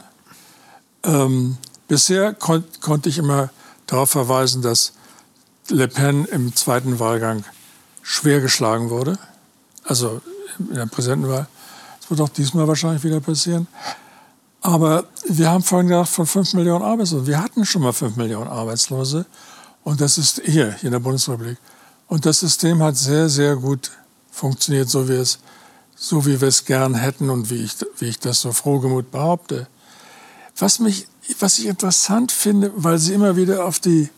[1.04, 3.50] Ähm, bisher kon konnte ich immer
[3.86, 4.94] darauf verweisen, dass
[5.70, 7.44] Le Pen im zweiten Wahlgang
[8.02, 9.20] schwer geschlagen wurde.
[9.84, 10.22] Also
[10.58, 11.48] in der Präsidentenwahl.
[12.00, 13.68] Das wird auch diesmal wahrscheinlich wieder passieren.
[14.62, 17.28] Aber wir haben vorhin gesagt, von 5 Millionen Arbeitslosen.
[17.28, 19.26] Wir hatten schon mal 5 Millionen Arbeitslose.
[19.84, 21.58] Und das ist hier, hier in der Bundesrepublik.
[22.08, 23.92] Und das System hat sehr, sehr gut
[24.32, 25.40] funktioniert, so wie, es,
[25.96, 29.68] so wie wir es gern hätten und wie ich, wie ich das so frohgemut behaupte.
[30.58, 31.08] Was, mich,
[31.40, 34.10] was ich interessant finde, weil Sie immer wieder auf die,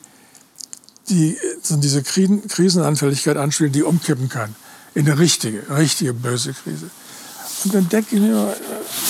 [1.09, 4.55] die, so diese Krisenanfälligkeit anspielen, die umkippen kann.
[4.95, 6.89] In eine richtige, richtige böse Krise.
[7.63, 8.55] Und dann denke ich mir,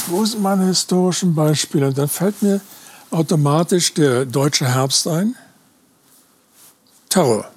[0.07, 1.87] wo sind meine historischen Beispiele?
[1.87, 2.61] Und dann fällt mir
[3.11, 5.35] automatisch der deutsche Herbst ein.
[7.09, 7.49] Terror.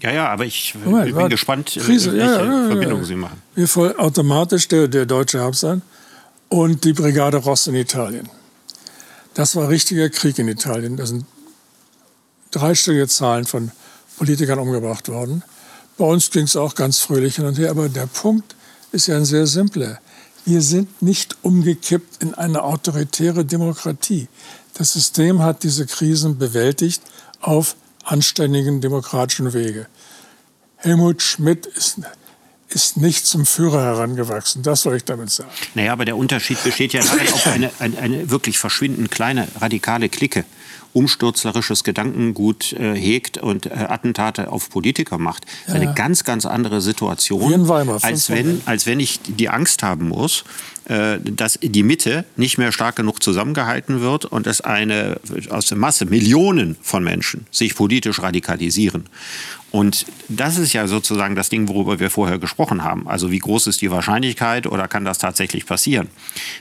[0.00, 3.42] Ja, ja, aber ich Moment, bin gespannt, äh, Krise, welche ja, ja, Verbindungen Sie machen.
[3.54, 5.82] Mir fällt automatisch der, der deutsche Herbst ein
[6.48, 8.28] und die Brigade Ross in Italien.
[9.34, 10.96] Das war richtiger Krieg in Italien.
[10.96, 11.24] Da sind
[12.50, 13.70] dreistellige Zahlen von
[14.16, 15.42] Politikern umgebracht worden.
[15.98, 17.70] Bei uns ging es auch ganz fröhlich hin und her.
[17.70, 18.56] Aber der Punkt
[18.92, 19.98] ist ja ein sehr simpler.
[20.44, 24.28] Wir sind nicht umgekippt in eine autoritäre Demokratie.
[24.74, 27.02] Das System hat diese Krisen bewältigt
[27.40, 29.86] auf anständigen demokratischen Wege.
[30.76, 32.00] Helmut Schmidt ist
[32.70, 34.62] ist nicht zum Führer herangewachsen.
[34.62, 35.50] Das soll ich damit sagen.
[35.74, 40.08] Naja, aber der Unterschied besteht ja darin, ob eine, eine, eine wirklich verschwindend kleine radikale
[40.08, 40.44] Clique
[40.92, 45.44] umstürzlerisches Gedankengut äh, hegt und äh, Attentate auf Politiker macht.
[45.66, 49.82] Das ist eine ganz, ganz andere Situation, Weimar, als, wenn, als wenn ich die Angst
[49.82, 50.44] haben muss,
[50.86, 55.78] äh, dass die Mitte nicht mehr stark genug zusammengehalten wird und dass eine aus der
[55.78, 59.04] Masse Millionen von Menschen sich politisch radikalisieren.
[59.72, 63.08] Und das ist ja sozusagen das Ding, worüber wir vorher gesprochen haben.
[63.08, 66.08] Also wie groß ist die Wahrscheinlichkeit oder kann das tatsächlich passieren?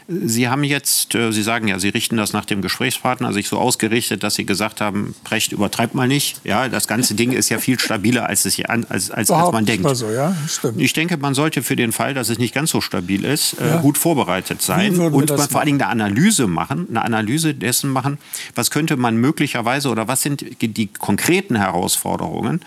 [0.08, 3.58] Sie haben jetzt, äh, Sie sagen ja, Sie richten das nach dem Gesprächspartner sich so
[3.58, 6.42] ausgerichtet, dass Sie gesagt haben, Precht übertreibt mal nicht.
[6.44, 9.52] Ja, das ganze Ding ist ja viel stabiler, als, es hier an, als, als, als
[9.52, 9.88] man denkt.
[9.96, 10.36] So, ja?
[10.48, 10.80] Stimmt.
[10.80, 13.78] Ich denke, man sollte für den Fall, dass es nicht ganz so stabil ist, ja.
[13.78, 18.20] äh, gut vorbereitet sein und vor allen Dingen eine Analyse machen, eine Analyse dessen machen,
[18.54, 22.62] was könnte man möglicherweise oder was sind die konkreten Herausforderungen,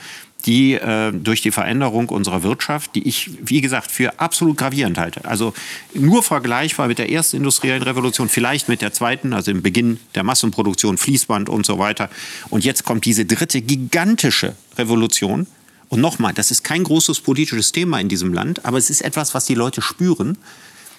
[0.47, 5.25] die äh, durch die Veränderung unserer Wirtschaft, die ich, wie gesagt, für absolut gravierend halte.
[5.25, 5.55] Also
[5.95, 10.25] nur vergleichbar mit der ersten industriellen Revolution, vielleicht mit der zweiten, also im Beginn der
[10.25, 12.11] Massenproduktion, Fließband und so weiter.
[12.51, 15.47] Und jetzt kommt diese dritte gigantische Revolution.
[15.89, 19.35] Und nochmal, das ist kein großes politisches Thema in diesem Land, aber es ist etwas,
[19.35, 20.39] was die Leute spüren,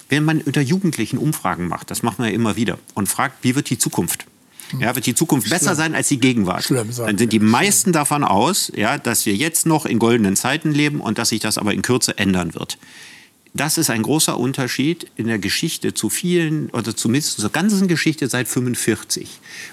[0.10, 1.90] wenn man unter Jugendlichen Umfragen macht.
[1.90, 4.28] Das machen wir ja immer wieder und fragt, wie wird die Zukunft?
[4.80, 5.60] Ja, wird die Zukunft Schlimm.
[5.60, 6.64] besser sein als die Gegenwart?
[6.64, 10.72] Schlimm, Dann sind die meisten davon aus, ja, dass wir jetzt noch in goldenen Zeiten
[10.72, 12.78] leben und dass sich das aber in Kürze ändern wird.
[13.56, 18.28] Das ist ein großer Unterschied in der Geschichte zu vielen, oder zumindest zur ganzen Geschichte
[18.28, 19.30] seit 45,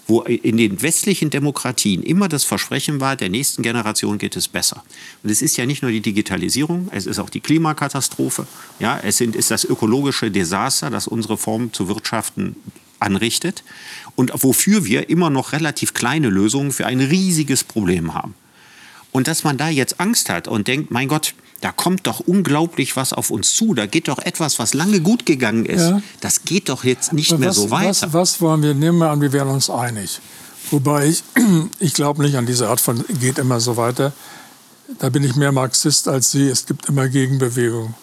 [0.06, 4.84] wo in den westlichen Demokratien immer das Versprechen war, der nächsten Generation geht es besser.
[5.22, 8.46] Und es ist ja nicht nur die Digitalisierung, es ist auch die Klimakatastrophe,
[8.80, 12.56] ja, es sind, ist das ökologische Desaster, das unsere Form zu wirtschaften
[13.00, 13.64] anrichtet
[14.16, 18.34] und wofür wir immer noch relativ kleine Lösungen für ein riesiges Problem haben.
[19.12, 22.96] Und dass man da jetzt Angst hat und denkt, mein Gott, da kommt doch unglaublich
[22.96, 23.74] was auf uns zu.
[23.74, 25.82] Da geht doch etwas, was lange gut gegangen ist.
[25.82, 26.02] Ja.
[26.20, 27.88] Das geht doch jetzt nicht was, mehr so weiter.
[27.88, 28.74] Was, was wollen wir?
[28.74, 30.20] Nehmen wir an, wir wären uns einig.
[30.70, 31.22] Wobei ich,
[31.78, 34.12] ich glaube nicht an diese Art von geht immer so weiter.
[34.98, 36.48] Da bin ich mehr Marxist als Sie.
[36.48, 37.94] Es gibt immer Gegenbewegung,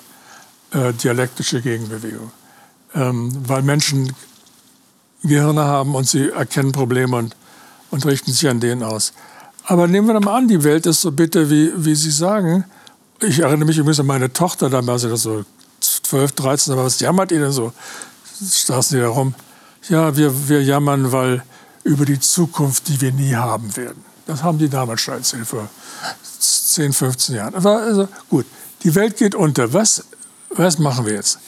[0.72, 2.32] äh, dialektische Gegenbewegung.
[2.94, 4.14] Ähm, weil Menschen
[5.24, 7.36] Gehirne haben und sie erkennen Probleme und,
[7.92, 9.14] und richten sich an denen aus.
[9.66, 12.64] Aber nehmen wir mal an, die Welt ist so bitter, wie, wie Sie sagen.
[13.22, 15.44] Ich erinnere mich übrigens an meine Tochter, da war sie so
[15.82, 17.74] 12, 13, aber was jammert ihr denn so?
[18.40, 19.34] Saßen die da rum.
[19.90, 21.44] Ja, wir, wir jammern, weil
[21.84, 24.06] über die Zukunft, die wir nie haben werden.
[24.26, 25.68] Das haben die damals schon erzählt, vor
[26.40, 27.56] 10, 15 Jahren.
[27.56, 28.46] Aber also, gut,
[28.84, 29.74] die Welt geht unter.
[29.74, 30.04] Was,
[30.50, 31.40] was machen wir jetzt?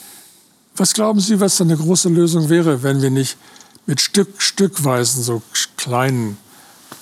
[0.76, 3.38] Was glauben Sie, was eine große Lösung wäre, wenn wir nicht
[3.90, 5.42] mit Stück, Stückweisen, so
[5.76, 6.38] kleinen,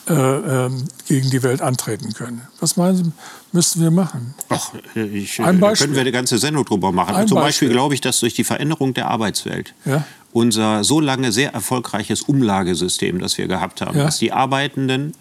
[0.09, 0.69] äh, äh,
[1.05, 2.47] gegen die Welt antreten können.
[2.61, 3.11] Was meinen Sie,
[3.51, 4.33] müssten wir machen?
[4.47, 5.59] Ach, ich, Ein Beispiel.
[5.59, 7.13] Da können wir eine ganze Sendung drüber machen.
[7.13, 10.05] Ein Zum Beispiel, Beispiel glaube ich, dass durch die Veränderung der Arbeitswelt ja?
[10.31, 14.05] unser so lange sehr erfolgreiches Umlagesystem, das wir gehabt haben, ja?
[14.05, 15.13] dass die Arbeitenden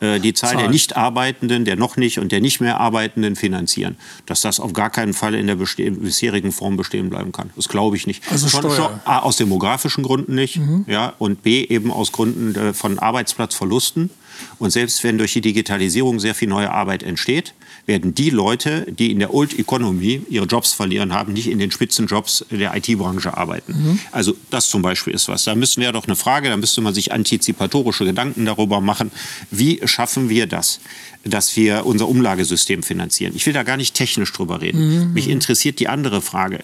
[0.00, 3.96] äh, die Zahl der Nichtarbeitenden, der noch nicht und der nicht mehr Arbeitenden finanzieren.
[4.26, 7.50] Dass das auf gar keinen Fall in der bisherigen Form bestehen bleiben kann.
[7.56, 8.22] Das glaube ich nicht.
[8.30, 10.84] Also schon, schon, A, aus demografischen Gründen nicht mhm.
[10.88, 14.10] ja, und B eben aus Gründen äh, von Arbeitsplatzverlusten.
[14.58, 17.54] Und selbst wenn durch die Digitalisierung sehr viel neue Arbeit entsteht,
[17.86, 21.70] werden die Leute, die in der Old Economy ihre Jobs verlieren haben, nicht in den
[21.70, 23.72] Spitzenjobs der IT-Branche arbeiten.
[23.72, 23.98] Mhm.
[24.10, 25.44] Also das zum Beispiel ist was.
[25.44, 29.10] Da müssen wir doch eine Frage, da müsste man sich antizipatorische Gedanken darüber machen,
[29.50, 30.80] wie schaffen wir das,
[31.24, 33.34] dass wir unser Umlagesystem finanzieren.
[33.36, 35.08] Ich will da gar nicht technisch drüber reden.
[35.08, 35.12] Mhm.
[35.12, 36.60] Mich interessiert die andere Frage.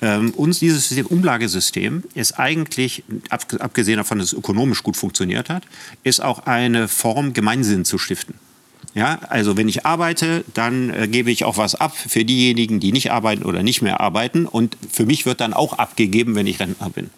[0.00, 5.62] Ähm, uns dieses System, Umlagesystem ist eigentlich, abgesehen davon, dass es ökonomisch gut funktioniert hat,
[6.02, 8.34] ist auch eine Form, Gemeinsinn zu stiften.
[8.94, 12.92] Ja, also wenn ich arbeite, dann äh, gebe ich auch was ab für diejenigen, die
[12.92, 14.46] nicht arbeiten oder nicht mehr arbeiten.
[14.46, 17.10] Und für mich wird dann auch abgegeben, wenn ich Rentner bin.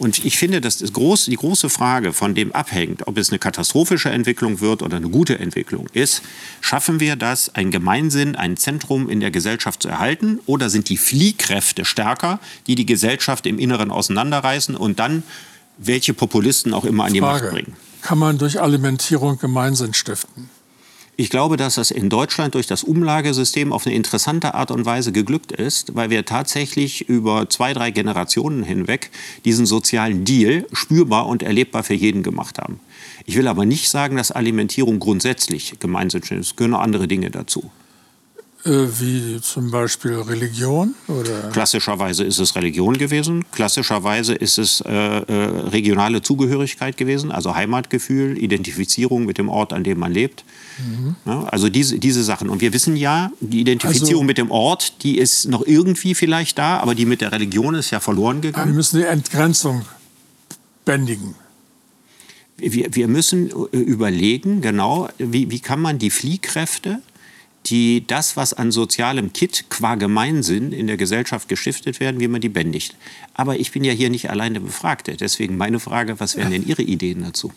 [0.00, 3.38] Und ich finde, dass das groß, die große Frage von dem abhängt, ob es eine
[3.38, 6.22] katastrophische Entwicklung wird oder eine gute Entwicklung ist,
[6.62, 10.96] schaffen wir das, ein Gemeinsinn, ein Zentrum in der Gesellschaft zu erhalten oder sind die
[10.96, 15.22] Fliehkräfte stärker, die die Gesellschaft im Inneren auseinanderreißen und dann
[15.76, 17.44] welche Populisten auch immer an die Frage.
[17.44, 17.76] Macht bringen?
[18.00, 20.48] Kann man durch Alimentierung Gemeinsinn stiften?
[21.20, 25.12] Ich glaube, dass das in Deutschland durch das Umlagesystem auf eine interessante Art und Weise
[25.12, 29.10] geglückt ist, weil wir tatsächlich über zwei, drei Generationen hinweg
[29.44, 32.80] diesen sozialen Deal spürbar und erlebbar für jeden gemacht haben.
[33.26, 36.30] Ich will aber nicht sagen, dass Alimentierung grundsätzlich gemeinsam ist.
[36.32, 37.70] Es gehören noch andere Dinge dazu.
[38.64, 40.94] Äh, wie zum Beispiel Religion?
[41.08, 41.48] Oder?
[41.50, 43.44] Klassischerweise ist es Religion gewesen.
[43.52, 45.32] Klassischerweise ist es äh, äh,
[45.68, 50.44] regionale Zugehörigkeit gewesen, also Heimatgefühl, Identifizierung mit dem Ort, an dem man lebt.
[50.78, 51.16] Mhm.
[51.24, 52.50] Ja, also diese, diese Sachen.
[52.50, 56.58] Und wir wissen ja, die Identifizierung also, mit dem Ort, die ist noch irgendwie vielleicht
[56.58, 58.72] da, aber die mit der Religion ist ja verloren gegangen.
[58.72, 59.86] Wir müssen die Entgrenzung
[60.84, 61.34] bändigen.
[62.58, 67.00] Wir, wir müssen äh, überlegen, genau, wie, wie kann man die Fliehkräfte
[67.66, 72.40] die das, was an sozialem Kit qua Gemeinsinn in der Gesellschaft gestiftet werden, wie man
[72.40, 72.96] die bändigt.
[73.34, 75.16] Aber ich bin ja hier nicht allein der Befragte.
[75.16, 77.52] Deswegen meine Frage, was wären denn Ihre Ideen dazu?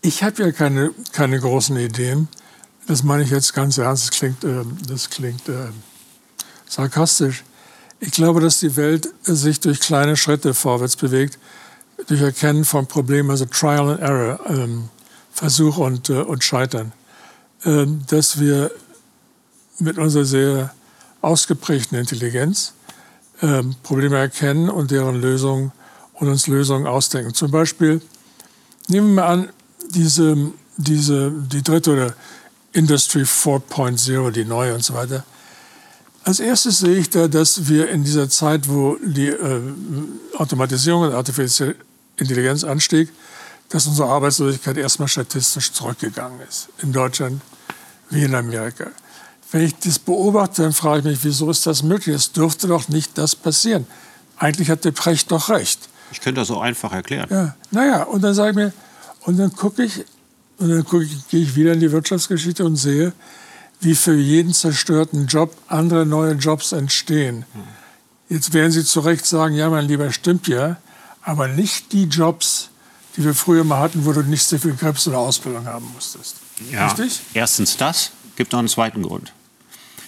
[0.00, 2.28] Ich habe ja keine, keine großen Ideen.
[2.86, 4.04] Das meine ich jetzt ganz ernst.
[4.04, 5.68] Das klingt, äh, das klingt äh,
[6.68, 7.44] sarkastisch.
[8.00, 11.38] Ich glaube, dass die Welt sich durch kleine Schritte vorwärts bewegt.
[12.06, 14.88] durch Erkennen von Problemen, also Trial and Error, ähm,
[15.32, 16.92] Versuch und, äh, und Scheitern,
[17.64, 18.70] dass wir
[19.80, 20.74] mit unserer sehr
[21.20, 22.72] ausgeprägten Intelligenz
[23.42, 25.72] ähm, Probleme erkennen und deren Lösungen
[26.14, 27.34] und uns Lösungen ausdenken.
[27.34, 28.00] Zum Beispiel
[28.88, 29.48] nehmen wir an,
[29.90, 32.14] diese, diese, die dritte oder
[32.72, 35.24] Industry 4.0, die neue und so weiter.
[36.24, 39.60] Als erstes sehe ich da, dass wir in dieser Zeit, wo die äh,
[40.36, 41.76] Automatisierung und artifizielle
[42.16, 43.08] Intelligenz anstieg,
[43.68, 46.68] dass unsere Arbeitslosigkeit erstmal statistisch zurückgegangen ist.
[46.82, 47.42] In Deutschland
[48.10, 48.86] wie in Amerika.
[49.50, 52.14] Wenn ich das beobachte, dann frage ich mich, wieso ist das möglich?
[52.14, 53.86] Es dürfte doch nicht das passieren.
[54.36, 55.80] Eigentlich hat der Precht doch recht.
[56.12, 57.28] Ich könnte das so einfach erklären.
[57.30, 58.72] Ja, naja, und dann sage ich mir,
[59.22, 60.04] und dann gucke ich,
[60.58, 63.12] und dann ich, gehe ich wieder in die Wirtschaftsgeschichte und sehe,
[63.80, 67.44] wie für jeden zerstörten Job andere neue Jobs entstehen.
[68.28, 70.76] Jetzt werden Sie zu Recht sagen, ja, mein Lieber, stimmt ja,
[71.22, 72.70] aber nicht die Jobs,
[73.18, 76.36] die wir früher mal hatten, wo du nicht so viel Krebs oder Ausbildung haben musstest.
[76.72, 77.20] Ja, Richtig?
[77.34, 79.32] Erstens das, gibt noch einen zweiten Grund.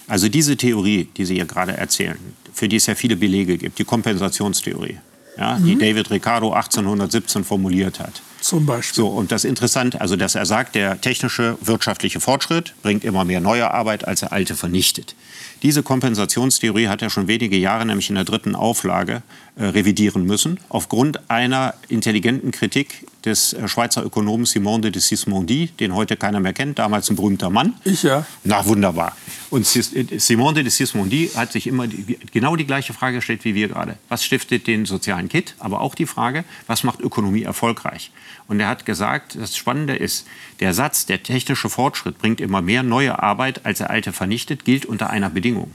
[0.07, 2.17] Also diese Theorie, die Sie hier gerade erzählen,
[2.53, 4.97] für die es ja viele Belege gibt, die Kompensationstheorie,
[5.37, 5.65] ja, mhm.
[5.65, 8.21] die David Ricardo 1817 formuliert hat.
[8.39, 9.03] Zum Beispiel.
[9.03, 13.39] So, und das Interessante, also dass er sagt, der technische wirtschaftliche Fortschritt bringt immer mehr
[13.39, 15.15] neue Arbeit, als er alte vernichtet.
[15.63, 19.21] Diese Kompensationstheorie hat er schon wenige Jahre, nämlich in der dritten Auflage,
[19.55, 25.95] äh, revidieren müssen, aufgrund einer intelligenten Kritik des äh, Schweizer Ökonomen Simone de Sismondi, den
[25.95, 27.73] heute keiner mehr kennt, damals ein berühmter Mann.
[27.83, 28.25] Ich ja.
[28.43, 29.15] Na, wunderbar.
[29.49, 33.55] Und äh, Simone de Sismondi hat sich immer die, genau die gleiche Frage gestellt wie
[33.55, 33.97] wir gerade.
[34.09, 35.55] Was stiftet den sozialen Kit?
[35.59, 38.11] Aber auch die Frage, was macht Ökonomie erfolgreich?
[38.47, 40.27] Und er hat gesagt, das Spannende ist,
[40.59, 44.85] der Satz, der technische Fortschritt bringt immer mehr neue Arbeit, als er alte vernichtet, gilt
[44.85, 45.71] unter einer Bedingung.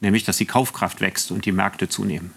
[0.00, 2.32] Nämlich, dass die Kaufkraft wächst und die Märkte zunehmen.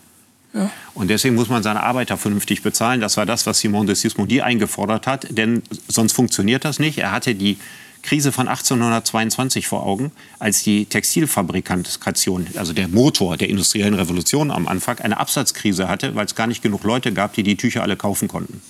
[0.54, 0.72] Ja.
[0.94, 3.02] Und deswegen muss man seine Arbeiter vernünftig bezahlen.
[3.02, 5.28] Das war das, was Simon de Sismondi eingefordert hat.
[5.32, 7.00] Denn sonst funktioniert das nicht.
[7.00, 7.58] Er hatte die
[8.04, 14.68] Krise von 1822 vor Augen, als die Textilfabrikation, also der Motor der industriellen Revolution am
[14.68, 17.96] Anfang, eine Absatzkrise hatte, weil es gar nicht genug Leute gab, die die Tücher alle
[17.96, 18.62] kaufen konnten.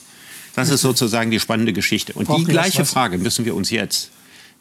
[0.55, 2.13] Das ist sozusagen die spannende Geschichte.
[2.13, 4.11] Und die gleiche Frage müssen wir uns jetzt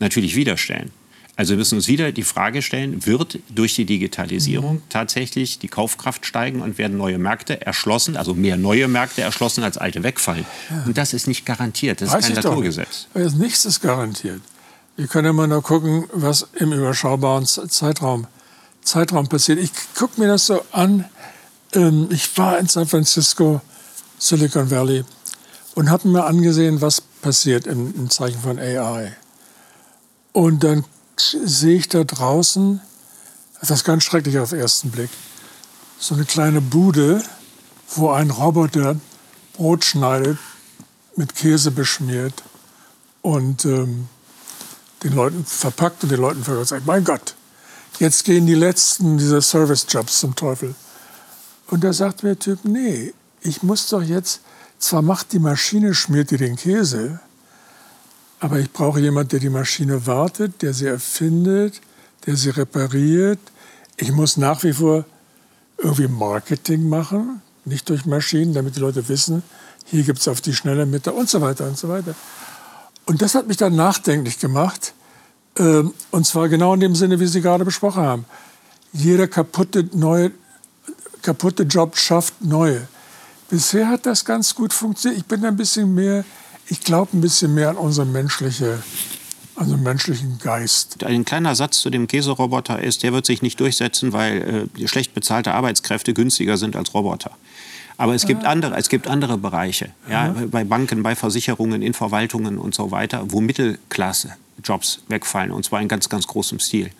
[0.00, 0.90] natürlich wieder stellen.
[1.34, 4.82] Also wir müssen uns wieder die Frage stellen, wird durch die Digitalisierung mhm.
[4.90, 9.78] tatsächlich die Kaufkraft steigen und werden neue Märkte erschlossen, also mehr neue Märkte erschlossen als
[9.78, 10.44] alte wegfallen?
[10.68, 10.82] Ja.
[10.84, 13.06] Und das ist nicht garantiert, das Weiß ist kein Naturgesetz.
[13.14, 13.38] Nicht.
[13.38, 14.42] Nichts ist garantiert.
[14.96, 18.26] Wir können immer nur gucken, was im überschaubaren Zeitraum,
[18.82, 19.58] Zeitraum passiert.
[19.58, 21.06] Ich gucke mir das so an.
[21.72, 23.62] Ähm, ich war in San Francisco,
[24.18, 25.04] Silicon Valley,
[25.74, 29.16] und habe mir angesehen, was passiert im, im Zeichen von AI.
[30.32, 30.84] Und dann
[31.44, 32.80] sehe ich da draußen,
[33.60, 35.10] das ist ganz schrecklich auf den ersten Blick,
[35.98, 37.22] so eine kleine Bude,
[37.94, 38.96] wo ein Roboter
[39.54, 40.38] Brot schneidet,
[41.16, 42.42] mit Käse beschmiert
[43.20, 44.08] und ähm,
[45.02, 46.72] den Leuten verpackt und den Leuten verkauft.
[46.86, 47.34] Mein Gott,
[47.98, 50.74] jetzt gehen die letzten dieser Service-Jobs zum Teufel.
[51.68, 54.40] Und da sagt mir der Typ, nee, ich muss doch jetzt,
[54.78, 57.20] zwar macht die Maschine, schmiert dir den Käse,
[58.42, 61.80] aber ich brauche jemanden, der die Maschine wartet, der sie erfindet,
[62.26, 63.38] der sie repariert.
[63.96, 65.04] Ich muss nach wie vor
[65.78, 69.44] irgendwie Marketing machen, nicht durch Maschinen, damit die Leute wissen,
[69.84, 72.16] hier gibt es auf die schnelle Mitte und so weiter und so weiter.
[73.06, 74.92] Und das hat mich dann nachdenklich gemacht.
[75.56, 78.24] Ähm, und zwar genau in dem Sinne, wie Sie gerade besprochen haben.
[78.92, 80.32] Jeder kaputte, neue,
[81.22, 82.88] kaputte Job schafft neue.
[83.50, 85.20] Bisher hat das ganz gut funktioniert.
[85.20, 86.24] Ich bin ein bisschen mehr
[86.66, 88.82] ich glaube ein bisschen mehr an unsere menschliche
[89.54, 91.04] also menschlichen Geist.
[91.04, 95.14] Ein kleiner Satz zu dem Käseroboter ist, der wird sich nicht durchsetzen, weil äh, schlecht
[95.14, 97.32] bezahlte Arbeitskräfte günstiger sind als Roboter.
[97.98, 102.58] Aber es gibt, andere, es gibt andere Bereiche, ja, bei Banken, bei Versicherungen, in Verwaltungen
[102.58, 106.90] und so weiter, wo Mittelklasse-Jobs wegfallen, und zwar in ganz, ganz großem Stil.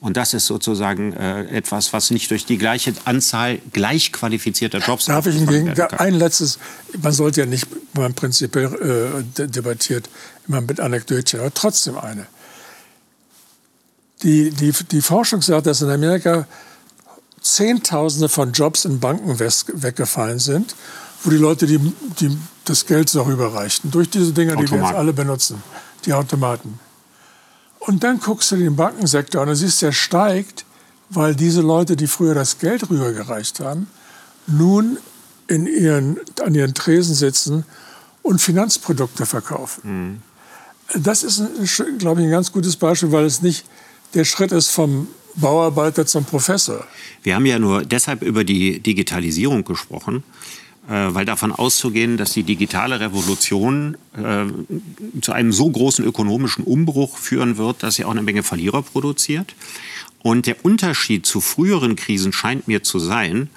[0.00, 5.06] Und das ist sozusagen äh, etwas, was nicht durch die gleiche Anzahl gleich qualifizierter Jobs.
[5.06, 6.58] Darf ich hingegen ein letztes,
[7.02, 10.08] man sollte ja nicht, wenn man prinzipiell äh, debattiert,
[10.46, 12.26] immer mit Anekdötchen, aber trotzdem eine.
[14.22, 16.46] Die, die, die Forschung sagt, dass in Amerika
[17.40, 20.74] Zehntausende von Jobs in Banken weggefallen sind,
[21.22, 21.78] wo die Leute die,
[22.20, 23.90] die das Geld so rüberreichten.
[23.90, 25.62] Durch diese Dinger, die wir jetzt alle benutzen,
[26.04, 26.78] die Automaten.
[27.80, 30.64] Und dann guckst du den Bankensektor an und siehst, der steigt,
[31.10, 33.88] weil diese Leute, die früher das Geld rübergereicht haben,
[34.46, 34.98] nun
[35.46, 37.64] in ihren, an ihren Tresen sitzen
[38.22, 39.80] und Finanzprodukte verkaufen.
[39.84, 41.02] Mhm.
[41.02, 41.42] Das ist,
[41.98, 43.64] glaube ich, ein ganz gutes Beispiel, weil es nicht
[44.14, 46.84] der Schritt ist vom Bauarbeiter zum Professor.
[47.22, 50.24] Wir haben ja nur deshalb über die Digitalisierung gesprochen,
[50.90, 54.46] weil davon auszugehen, dass die digitale Revolution äh,
[55.20, 59.54] zu einem so großen ökonomischen Umbruch führen wird, dass sie auch eine Menge Verlierer produziert.
[60.22, 63.50] Und der Unterschied zu früheren Krisen scheint mir zu sein,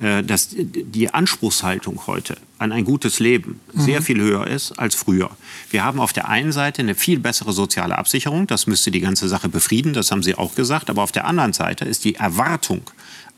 [0.00, 4.04] äh, dass die Anspruchshaltung heute an ein gutes Leben sehr mhm.
[4.04, 5.30] viel höher ist als früher.
[5.70, 9.28] Wir haben auf der einen Seite eine viel bessere soziale Absicherung, das müsste die ganze
[9.28, 12.82] Sache befrieden, das haben Sie auch gesagt, aber auf der anderen Seite ist die Erwartung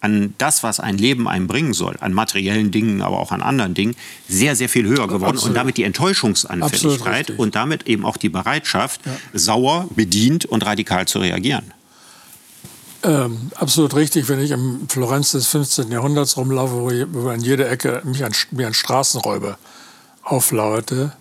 [0.03, 3.73] an das, was ein Leben einem bringen soll, an materiellen Dingen, aber auch an anderen
[3.73, 3.95] Dingen,
[4.29, 5.37] sehr, sehr viel höher geworden.
[5.37, 5.51] Absolut.
[5.51, 9.13] Und damit die Enttäuschungsanfälligkeit und damit eben auch die Bereitschaft, ja.
[9.33, 11.73] sauer, bedient und radikal zu reagieren.
[13.05, 15.91] Ähm, absolut richtig, wenn ich im Florenz des 15.
[15.91, 19.57] Jahrhunderts rumlaufe, wo, ich, wo an jeder Ecke mich ein, mir ein Straßenräuber
[20.25, 21.13] auflauerte,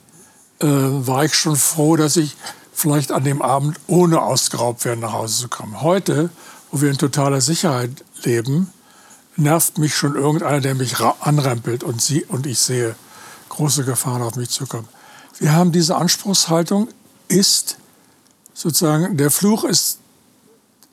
[0.60, 2.36] äh, war ich schon froh, dass ich
[2.74, 5.82] vielleicht an dem Abend ohne ausgeraubt werden nach Hause zu kommen.
[5.82, 6.32] Heute,
[6.72, 8.72] wo wir in totaler Sicherheit leben,
[9.36, 12.96] nervt mich schon irgendeiner, der mich anrempelt und, sie, und ich sehe
[13.50, 14.88] große Gefahren auf mich zukommen.
[15.40, 16.88] Wir haben diese Anspruchshaltung,
[17.28, 17.78] ist
[18.54, 20.00] sozusagen, der Fluch ist,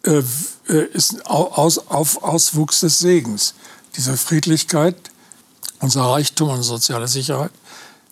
[0.04, 0.22] äh,
[0.68, 3.54] äh ist aus, auf Auswuchs des Segens.
[3.96, 4.96] Diese Friedlichkeit,
[5.80, 7.50] unser Reichtum und soziale Sicherheit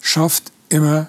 [0.01, 1.09] schafft immer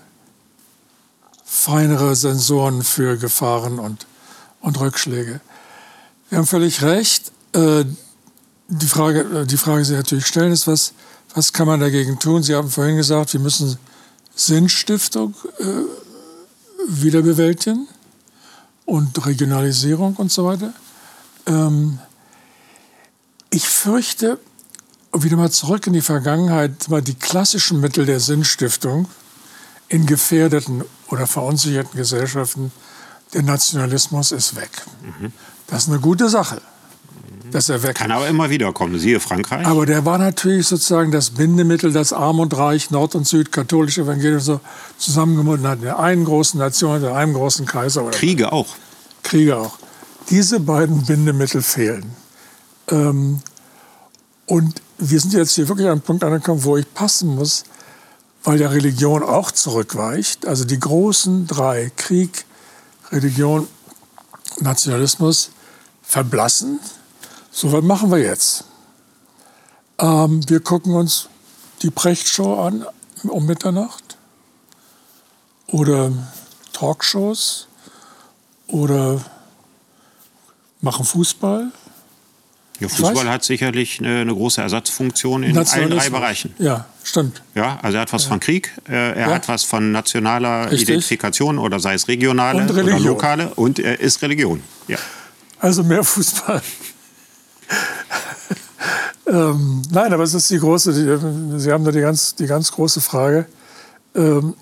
[1.45, 4.05] feinere Sensoren für Gefahren und,
[4.62, 5.41] und Rückschläge.
[6.30, 7.32] Wir haben völlig recht.
[7.58, 7.86] Äh,
[8.68, 10.93] die, Frage, äh, die Frage, die Sie natürlich stellen, ist, was,
[11.34, 12.43] was kann man dagegen tun?
[12.43, 13.78] Sie haben vorhin gesagt, wir müssen
[14.36, 15.64] Sinnstiftung äh,
[16.88, 17.88] wieder bewältigen
[18.86, 20.74] und Regionalisierung und so weiter.
[21.47, 21.99] Ähm,
[23.49, 24.39] ich fürchte,
[25.14, 29.08] wieder mal zurück in die Vergangenheit, mal die klassischen Mittel der Sinnstiftung
[29.89, 32.72] in gefährdeten oder verunsicherten Gesellschaften,
[33.34, 34.70] der Nationalismus ist weg.
[35.01, 35.32] Mhm.
[35.66, 36.62] Das ist eine gute Sache.
[37.52, 39.66] Dass er weg Kann aber immer wieder kommen, siehe Frankreich.
[39.66, 43.98] Aber der war natürlich sozusagen das Bindemittel, das Arm und Reich, Nord und Süd, katholisch,
[43.98, 44.60] evangelisch so
[44.98, 45.78] zusammengebunden hat.
[45.80, 48.04] In der einen großen Nation, in einem großen Kaiser.
[48.04, 48.52] Oder Kriege was.
[48.52, 48.68] auch.
[49.24, 49.78] Kriege auch.
[50.30, 52.12] Diese beiden Bindemittel fehlen.
[52.89, 53.39] Ähm,
[54.45, 57.64] und wir sind jetzt hier wirklich an einem Punkt angekommen, wo ich passen muss,
[58.43, 60.48] weil ja Religion auch zurückweicht.
[60.48, 62.45] Also die großen drei, Krieg,
[63.12, 63.68] Religion,
[64.60, 65.52] Nationalismus,
[66.02, 66.80] verblassen.
[67.60, 68.66] So, was machen wir jetzt?
[69.97, 71.28] Ähm, wir gucken uns
[71.82, 72.86] die Prechtshow an
[73.24, 74.16] um Mitternacht
[75.66, 76.12] oder
[76.72, 77.68] Talkshows
[78.68, 79.26] oder
[80.82, 81.72] machen Fußball.
[82.80, 86.53] Ja, Fußball hat sicherlich eine, eine, große Ersatzfunktion in allen drei Bereichen.
[86.60, 87.41] Ja, stimmt.
[87.55, 88.30] Ja, also er hat was ja.
[88.30, 89.34] von Krieg, äh, er ja.
[89.34, 90.89] hat was von nationaler Richtig.
[90.89, 94.62] Identifikation oder sei es regionale oder lokale und er ist Religion.
[94.88, 94.99] Ja.
[95.60, 96.62] Also mehr Fußball.
[99.28, 102.72] Ähm, nein, aber es ist die große, die, Sie haben da die ganz, die ganz
[102.72, 103.45] große Frage.
[104.15, 104.55] Ähm,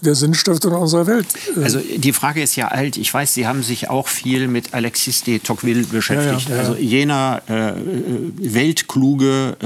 [0.00, 1.26] der Sinnstifter unserer Welt.
[1.56, 2.96] Also die Frage ist ja alt.
[2.96, 6.48] Ich weiß, Sie haben sich auch viel mit Alexis de Tocqueville beschäftigt.
[6.48, 7.72] Ja, ja, ja, also jener äh,
[8.36, 9.56] weltkluge,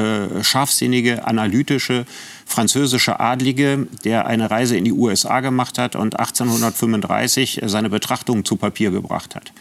[0.40, 2.06] äh, scharfsinnige, analytische
[2.46, 8.56] französische Adlige, der eine Reise in die USA gemacht hat und 1835 seine Betrachtungen zu
[8.56, 9.52] Papier gebracht hat.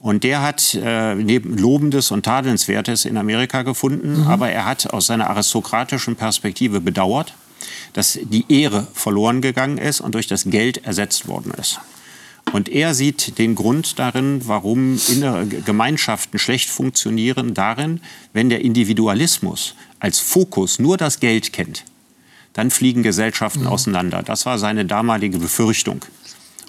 [0.00, 4.28] Und der hat äh, neben Lobendes und Tadelnswertes in Amerika gefunden, mhm.
[4.28, 7.34] aber er hat aus seiner aristokratischen Perspektive bedauert,
[7.94, 11.80] dass die Ehre verloren gegangen ist und durch das Geld ersetzt worden ist.
[12.52, 18.00] Und er sieht den Grund darin, warum innere Gemeinschaften schlecht funktionieren, darin,
[18.32, 21.84] wenn der Individualismus als Fokus nur das Geld kennt,
[22.54, 23.66] dann fliegen Gesellschaften mhm.
[23.66, 24.22] auseinander.
[24.22, 26.04] Das war seine damalige Befürchtung.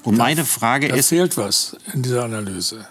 [0.03, 1.09] Und da, meine Frage da ist.
[1.09, 2.86] fehlt was in dieser Analyse.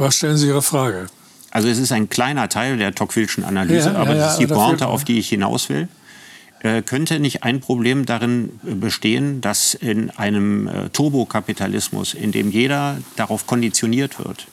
[0.00, 1.08] Was stellen Sie Ihre Frage?
[1.50, 4.46] Also es ist ein kleiner Teil der Tocqueville'schen Analyse, ja, aber ja, das ist die
[4.46, 5.88] Pointe, auf die ich hinaus will.
[6.60, 12.96] Äh, könnte nicht ein Problem darin bestehen, dass in einem äh, Turbokapitalismus, in dem jeder
[13.16, 14.46] darauf konditioniert wird,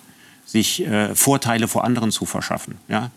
[0.46, 3.12] sich äh, Vorteile vor anderen zu verschaffen, ja?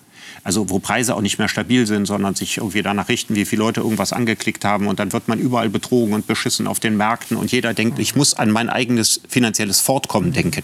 [0.44, 3.62] also wo Preise auch nicht mehr stabil sind, sondern sich irgendwie danach richten, wie viele
[3.62, 7.36] Leute irgendwas angeklickt haben und dann wird man überall betrogen und beschissen auf den Märkten
[7.36, 10.62] und jeder denkt, ich muss an mein eigenes finanzielles Fortkommen denken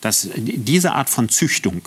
[0.00, 1.82] dass diese Art von Züchtung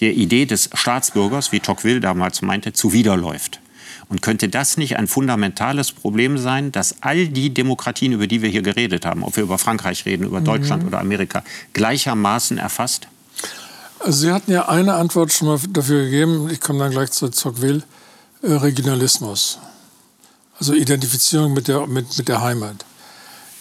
[0.00, 3.60] der Idee des Staatsbürgers, wie Tocqueville damals meinte, zuwiderläuft.
[4.08, 8.48] Und könnte das nicht ein fundamentales Problem sein, dass all die Demokratien, über die wir
[8.48, 10.88] hier geredet haben, ob wir über Frankreich reden, über Deutschland mhm.
[10.88, 13.06] oder Amerika, gleichermaßen erfasst?
[14.00, 17.28] Also Sie hatten ja eine Antwort schon mal dafür gegeben, ich komme dann gleich zu
[17.28, 17.82] Tocqueville,
[18.42, 19.58] äh, Regionalismus.
[20.58, 22.84] Also Identifizierung mit der, mit, mit der Heimat.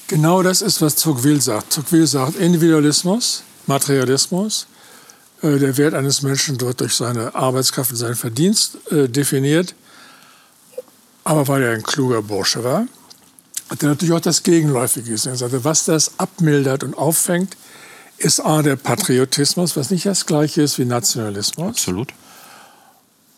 [0.07, 1.73] Genau das ist, was Tocqueville sagt.
[1.73, 4.67] Tocqueville sagt Individualismus, Materialismus.
[5.41, 9.75] Äh, der Wert eines Menschen wird durch seine Arbeitskraft und seinen Verdienst äh, definiert.
[11.23, 12.87] aber weil er ein kluger Bursche war,
[13.69, 15.33] hat er natürlich auch das Gegenläufige gesehen.
[15.33, 17.55] Er sagte, was das abmildert und auffängt,
[18.17, 21.69] ist A, der Patriotismus, was nicht das gleiche ist wie Nationalismus.
[21.69, 22.13] Absolut.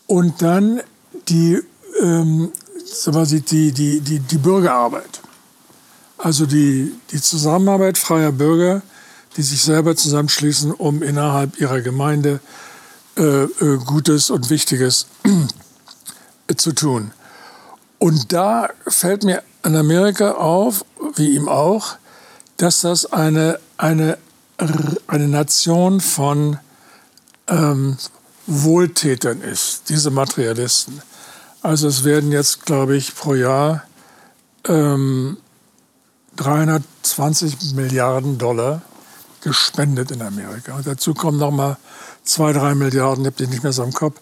[0.08, 0.82] Und dann
[1.28, 1.62] die,
[2.02, 2.52] ähm,
[3.06, 5.22] die, die, die, die Bürgerarbeit.
[6.18, 8.82] Also die, die Zusammenarbeit freier Bürger,
[9.38, 12.40] die sich selber zusammenschließen, um innerhalb ihrer Gemeinde
[13.18, 15.08] äh, äh, Gutes und Wichtiges
[16.58, 17.12] zu tun.
[18.00, 21.98] Und da fällt mir an Amerika auf, wie ihm auch,
[22.58, 24.18] dass das eine, eine,
[25.08, 26.58] eine Nation von
[27.48, 27.98] ähm,
[28.48, 31.02] Wohltätern ist, diese Materialisten.
[31.62, 33.84] Also es werden jetzt, glaube ich, pro Jahr
[34.68, 35.38] ähm,
[36.38, 38.82] 320 Milliarden Dollar
[39.42, 40.76] gespendet in Amerika.
[40.76, 41.78] Und dazu kommen noch mal
[42.24, 44.20] zwei, drei Milliarden, habt ihr nicht mehr so im Kopf,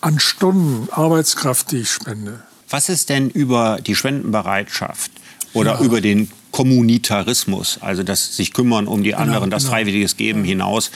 [0.00, 2.42] an Stunden Arbeitskraft, die ich spende.
[2.68, 5.10] Was ist denn über die Spendenbereitschaft
[5.52, 5.80] oder ja.
[5.80, 9.74] über den Kommunitarismus, also das sich kümmern um die genau, anderen, das genau.
[9.74, 10.50] freiwilliges Geben ja.
[10.50, 10.90] hinaus?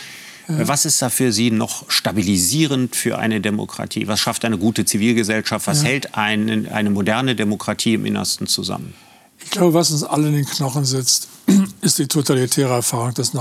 [0.49, 0.69] Ja.
[0.69, 4.07] Was ist da für Sie noch stabilisierend für eine Demokratie?
[4.07, 5.67] Was schafft eine gute Zivilgesellschaft?
[5.67, 8.95] Was hält eine, eine moderne Demokratie im Innersten zusammen?
[9.39, 11.29] Ich glaube, was uns alle in den Knochen sitzt,
[11.81, 13.33] ist die totalitäre Erfahrung des,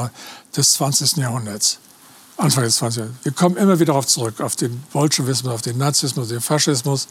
[0.56, 1.18] des 20.
[1.18, 1.80] Jahrhunderts.
[2.38, 2.98] Anfang des 20.
[2.98, 3.26] Jahrhunderts.
[3.26, 7.08] Wir kommen immer wieder darauf zurück, auf den Bolschewismus, auf den Nazismus, den Faschismus.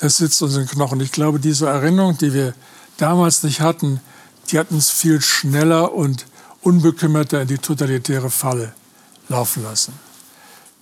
[0.00, 1.00] Das sitzt uns in den Knochen.
[1.00, 2.54] Ich glaube, diese Erinnerung, die wir
[2.96, 4.00] damals nicht hatten,
[4.50, 6.26] die hat uns viel schneller und
[6.62, 8.72] unbekümmerter in die totalitäre Falle
[9.28, 9.92] laufen lassen.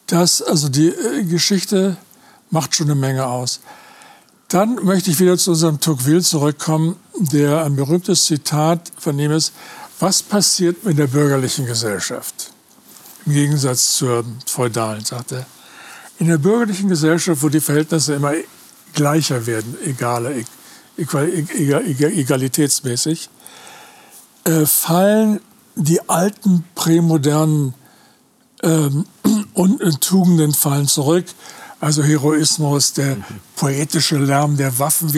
[0.07, 1.97] Das, also die äh, Geschichte
[2.51, 3.61] macht schon eine Menge aus.
[4.51, 9.53] Dann möchte ich wieder zu unserem Tocqueville zurückkommen, der ein berühmtes Zitat von ihm ist,
[10.01, 12.51] was passiert mit der bürgerlichen Gesellschaft?
[13.27, 15.47] Im Gegensatz zur feudalen, sagt er.
[16.19, 18.33] In der bürgerlichen Gesellschaft, wo die Verhältnisse immer
[18.93, 20.33] gleicher werden, egaler,
[20.97, 23.31] egal, egal, egal, egalitätsmäßig,
[24.45, 25.41] äh, fallen
[25.77, 27.75] die alten prämodernen
[28.65, 29.05] ähm,
[29.55, 31.27] äh, Tugenden fallen zurück
[31.81, 33.16] also Heroismus, der
[33.57, 35.11] poetische Lärm der Waffen,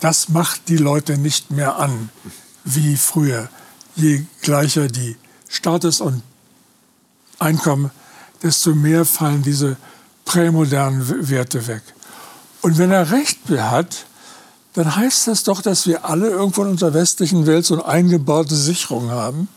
[0.00, 2.10] das macht die Leute nicht mehr an
[2.64, 3.48] wie früher.
[3.96, 5.16] Je gleicher die
[5.48, 6.22] Status und
[7.38, 7.90] Einkommen,
[8.42, 9.76] desto mehr fallen diese
[10.24, 11.82] prämodernen Werte weg.
[12.60, 14.06] Und wenn er recht hat,
[14.74, 18.54] dann heißt das doch, dass wir alle irgendwo in unserer westlichen Welt so eine eingebaute
[18.54, 19.48] Sicherung haben,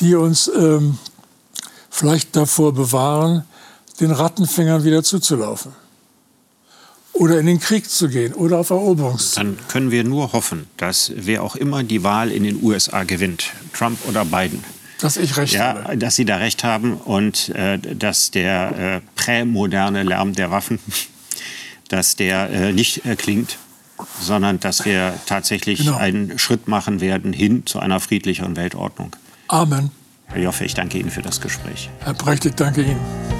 [0.00, 0.98] die uns ähm,
[1.90, 3.44] vielleicht davor bewahren,
[4.00, 5.72] den Rattenfängern wieder zuzulaufen.
[7.12, 9.32] Oder in den Krieg zu gehen oder auf Eroberungs.
[9.32, 13.50] Dann können wir nur hoffen, dass wer auch immer die Wahl in den USA gewinnt,
[13.72, 14.64] Trump oder Biden,
[15.00, 15.98] dass ich recht ja, habe.
[15.98, 20.78] Dass Sie da recht haben und äh, dass der äh, prämoderne Lärm der Waffen,
[21.88, 23.58] dass der äh, nicht klingt,
[24.20, 25.96] sondern dass wir tatsächlich genau.
[25.96, 29.16] einen Schritt machen werden hin zu einer friedlicheren Weltordnung.
[29.48, 29.90] Amen.
[30.26, 31.90] Herr Joffe, ich danke Ihnen für das Gespräch.
[32.00, 33.39] Herr Brecht, ich danke Ihnen.